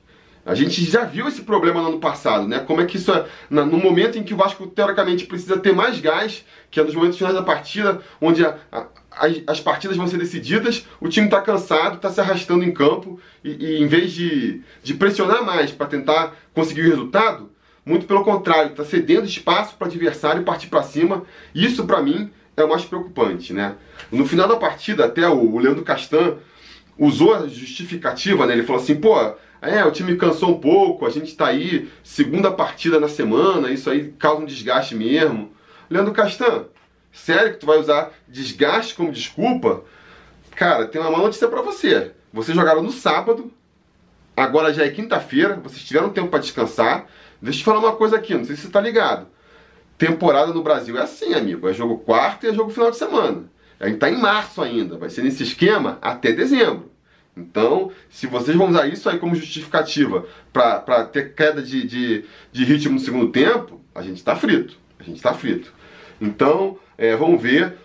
A 0.47 0.55
gente 0.55 0.85
já 0.85 1.03
viu 1.03 1.27
esse 1.27 1.43
problema 1.43 1.83
no 1.83 1.89
ano 1.89 1.99
passado, 1.99 2.47
né? 2.47 2.61
Como 2.61 2.81
é 2.81 2.87
que 2.87 2.99
isso 2.99 3.13
é. 3.13 3.27
No 3.51 3.79
momento 3.79 4.17
em 4.17 4.23
que 4.23 4.33
o 4.33 4.37
Vasco, 4.37 4.65
teoricamente, 4.69 5.27
precisa 5.27 5.59
ter 5.59 5.75
mais 5.75 6.01
gás, 6.01 6.45
que 6.71 6.79
é 6.79 6.85
nos 6.85 6.95
momentos 6.95 7.19
finais 7.19 7.35
da 7.35 7.43
partida, 7.43 8.01
onde 8.21 8.47
a, 8.47 8.57
a, 8.71 8.87
as, 9.11 9.43
as, 9.45 9.61
partidas 9.61 9.97
vão 9.97 10.07
ser 10.07 10.19
decididas, 10.19 10.87
o 11.01 11.09
time 11.09 11.27
está 11.27 11.43
cansado, 11.43 11.97
está 11.97 12.11
se 12.11 12.21
arrastando 12.21 12.63
em 12.63 12.71
campo, 12.71 13.19
e, 13.43 13.51
e 13.51 13.83
em 13.83 13.89
vez 13.89 14.13
de, 14.13 14.63
de 14.85 14.95
pressionar 14.95 15.45
mais 15.45 15.73
para 15.73 15.87
tentar 15.87 16.37
conseguir 16.55 16.83
o 16.83 16.91
resultado, 16.91 17.51
muito 17.85 18.07
pelo 18.07 18.23
contrário, 18.23 18.71
está 18.71 18.85
cedendo 18.85 19.27
espaço 19.27 19.75
para 19.77 19.89
adversário 19.89 20.45
partir 20.45 20.69
para 20.69 20.85
cima. 20.85 21.25
Isso, 21.53 21.85
para 21.87 22.01
mim, 22.01 22.31
é 22.57 22.63
o 22.63 22.69
mais 22.69 22.85
preocupante, 22.85 23.53
né? 23.53 23.75
No 24.13 24.25
final 24.25 24.47
da 24.47 24.57
partida, 24.57 25.07
até 25.07 25.29
o 25.29 25.59
Leandro 25.59 25.83
Castan 25.83 26.37
usou 26.97 27.35
a 27.35 27.49
justificativa, 27.49 28.47
né? 28.47 28.55
Ele 28.55 28.63
falou 28.63 28.81
assim, 28.81 28.95
pô, 28.95 29.17
é, 29.69 29.85
o 29.85 29.91
time 29.91 30.17
cansou 30.17 30.51
um 30.51 30.61
pouco, 30.61 31.07
a 31.07 31.11
gente 31.11 31.27
está 31.27 31.47
aí, 31.49 31.91
segunda 32.03 32.51
partida 32.51 33.01
na 33.01 33.09
semana, 33.09 33.71
isso 33.71 33.91
aí 33.91 34.13
causa 34.19 34.43
um 34.43 34.47
desgaste 34.47 34.95
mesmo. 34.95 35.53
Leandro 35.89 36.13
Castan, 36.13 36.67
sério 37.13 37.55
que 37.55 37.61
tu 37.61 37.67
vai 37.67 37.79
usar 37.79 38.13
desgaste 38.29 38.95
como 38.95 39.13
desculpa? 39.13 39.85
Cara, 40.55 40.87
tem 40.87 41.01
uma 41.01 41.11
má 41.11 41.19
notícia 41.19 41.49
para 41.49 41.63
você. 41.63 42.13
Vocês 42.33 42.57
jogaram 42.57 42.83
no 42.83 42.91
sábado, 42.93 43.51
agora 44.37 44.73
já 44.73 44.85
é 44.85 44.91
quinta-feira, 44.91 45.57
vocês 45.63 45.85
tiveram 45.85 46.11
tempo 46.11 46.29
para 46.29 46.41
descansar. 46.41 47.07
Deixa 47.41 47.59
eu 47.59 47.61
te 47.61 47.65
falar 47.65 47.79
uma 47.81 47.97
coisa 47.97 48.17
aqui, 48.17 48.35
não 48.35 48.45
sei 48.45 48.57
se 48.57 48.63
você 48.63 48.69
tá 48.69 48.81
ligado. 48.81 49.27
Temporada 49.99 50.53
no 50.53 50.63
Brasil 50.63 50.99
é 50.99 51.03
assim, 51.03 51.35
amigo. 51.35 51.69
É 51.69 51.73
jogo 51.73 51.99
quarto 51.99 52.45
e 52.45 52.49
é 52.51 52.55
jogo 52.55 52.71
final 52.71 52.91
de 52.91 52.97
semana. 52.97 53.45
A 53.81 53.89
gente 53.89 53.99
tá 53.99 54.11
em 54.11 54.19
março 54.19 54.63
ainda. 54.63 54.99
Vai 54.99 55.09
ser 55.09 55.23
nesse 55.23 55.43
esquema 55.43 55.99
até 56.03 56.33
dezembro. 56.33 56.91
Então, 57.37 57.93
se 58.09 58.27
vocês 58.27 58.57
vão 58.57 58.71
usar 58.71 58.87
isso 58.89 59.09
aí 59.11 59.19
como 59.19 59.35
justificativa 59.35 60.27
para 60.51 61.05
ter 61.05 61.35
queda 61.35 61.63
de, 61.63 61.87
de, 61.87 62.25
de, 62.51 62.65
ritmo 62.65 62.95
no 62.95 63.01
segundo 63.01 63.31
tempo, 63.31 63.79
a 63.95 64.01
gente 64.01 64.17
está 64.17 64.35
frito. 64.35 64.79
A 64.99 65.03
gente 65.03 65.17
está 65.17 65.35
frito. 65.35 65.71
Então, 66.19 66.79
é, 66.97 67.15
vamos 67.15 67.43
ver. 67.43 67.77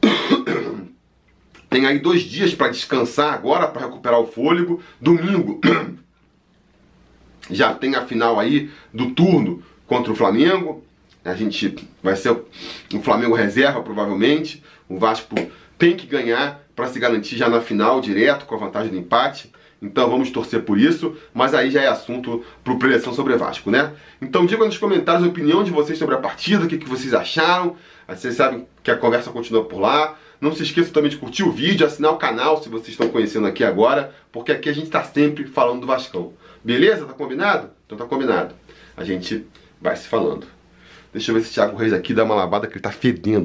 Tem 1.68 1.86
aí 1.86 1.98
dois 1.98 2.22
dias 2.22 2.54
para 2.54 2.70
descansar 2.70 3.34
agora, 3.34 3.66
para 3.66 3.86
recuperar 3.86 4.20
o 4.20 4.26
fôlego. 4.26 4.80
Domingo 5.00 5.58
já 7.50 7.74
tem 7.74 7.96
a 7.96 8.06
final 8.06 8.38
aí 8.38 8.70
do 8.92 9.10
turno 9.12 9.62
contra 9.86 10.12
o 10.12 10.16
Flamengo. 10.16 10.84
A 11.24 11.34
gente 11.34 11.74
vai 12.02 12.14
ser 12.14 12.30
o 12.30 13.00
Flamengo 13.02 13.34
reserva 13.34 13.82
provavelmente. 13.82 14.62
O 14.86 14.98
Vasco 14.98 15.34
tem 15.78 15.96
que 15.96 16.06
ganhar 16.06 16.61
para 16.74 16.88
se 16.88 16.98
garantir 16.98 17.36
já 17.36 17.48
na 17.48 17.60
final 17.60 18.00
direto 18.00 18.46
com 18.46 18.54
a 18.54 18.58
vantagem 18.58 18.90
do 18.90 18.98
empate. 18.98 19.52
Então 19.80 20.08
vamos 20.08 20.30
torcer 20.30 20.62
por 20.62 20.78
isso, 20.78 21.16
mas 21.34 21.54
aí 21.54 21.70
já 21.70 21.82
é 21.82 21.88
assunto 21.88 22.44
para 22.62 22.72
o 22.72 22.78
preleção 22.78 23.12
sobre 23.12 23.36
Vasco, 23.36 23.68
né? 23.68 23.92
Então 24.20 24.46
digam 24.46 24.64
nos 24.64 24.78
comentários 24.78 25.24
a 25.24 25.28
opinião 25.28 25.64
de 25.64 25.72
vocês 25.72 25.98
sobre 25.98 26.14
a 26.14 26.18
partida, 26.18 26.64
o 26.64 26.68
que, 26.68 26.78
que 26.78 26.88
vocês 26.88 27.12
acharam. 27.12 27.76
Vocês 28.08 28.34
sabem 28.34 28.66
que 28.82 28.90
a 28.90 28.96
conversa 28.96 29.30
continua 29.30 29.64
por 29.64 29.80
lá. 29.80 30.16
Não 30.40 30.54
se 30.54 30.62
esqueça 30.62 30.92
também 30.92 31.10
de 31.10 31.16
curtir 31.16 31.42
o 31.42 31.50
vídeo, 31.50 31.86
assinar 31.86 32.12
o 32.12 32.16
canal 32.16 32.62
se 32.62 32.68
vocês 32.68 32.90
estão 32.90 33.08
conhecendo 33.08 33.46
aqui 33.46 33.64
agora, 33.64 34.14
porque 34.30 34.52
aqui 34.52 34.68
a 34.68 34.72
gente 34.72 34.86
está 34.86 35.02
sempre 35.02 35.46
falando 35.46 35.80
do 35.80 35.86
Vascão. 35.86 36.32
Beleza? 36.62 37.04
Tá 37.04 37.12
combinado? 37.12 37.70
Então 37.86 37.98
tá 37.98 38.04
combinado. 38.04 38.54
A 38.96 39.02
gente 39.02 39.46
vai 39.80 39.96
se 39.96 40.06
falando. 40.06 40.46
Deixa 41.12 41.30
eu 41.30 41.34
ver 41.34 41.42
se 41.42 41.50
o 41.50 41.54
Thiago 41.54 41.76
Reis 41.76 41.92
aqui 41.92 42.14
dá 42.14 42.24
uma 42.24 42.34
lavada 42.34 42.66
que 42.66 42.74
ele 42.74 42.80
tá 42.80 42.90
fedendo. 42.90 43.40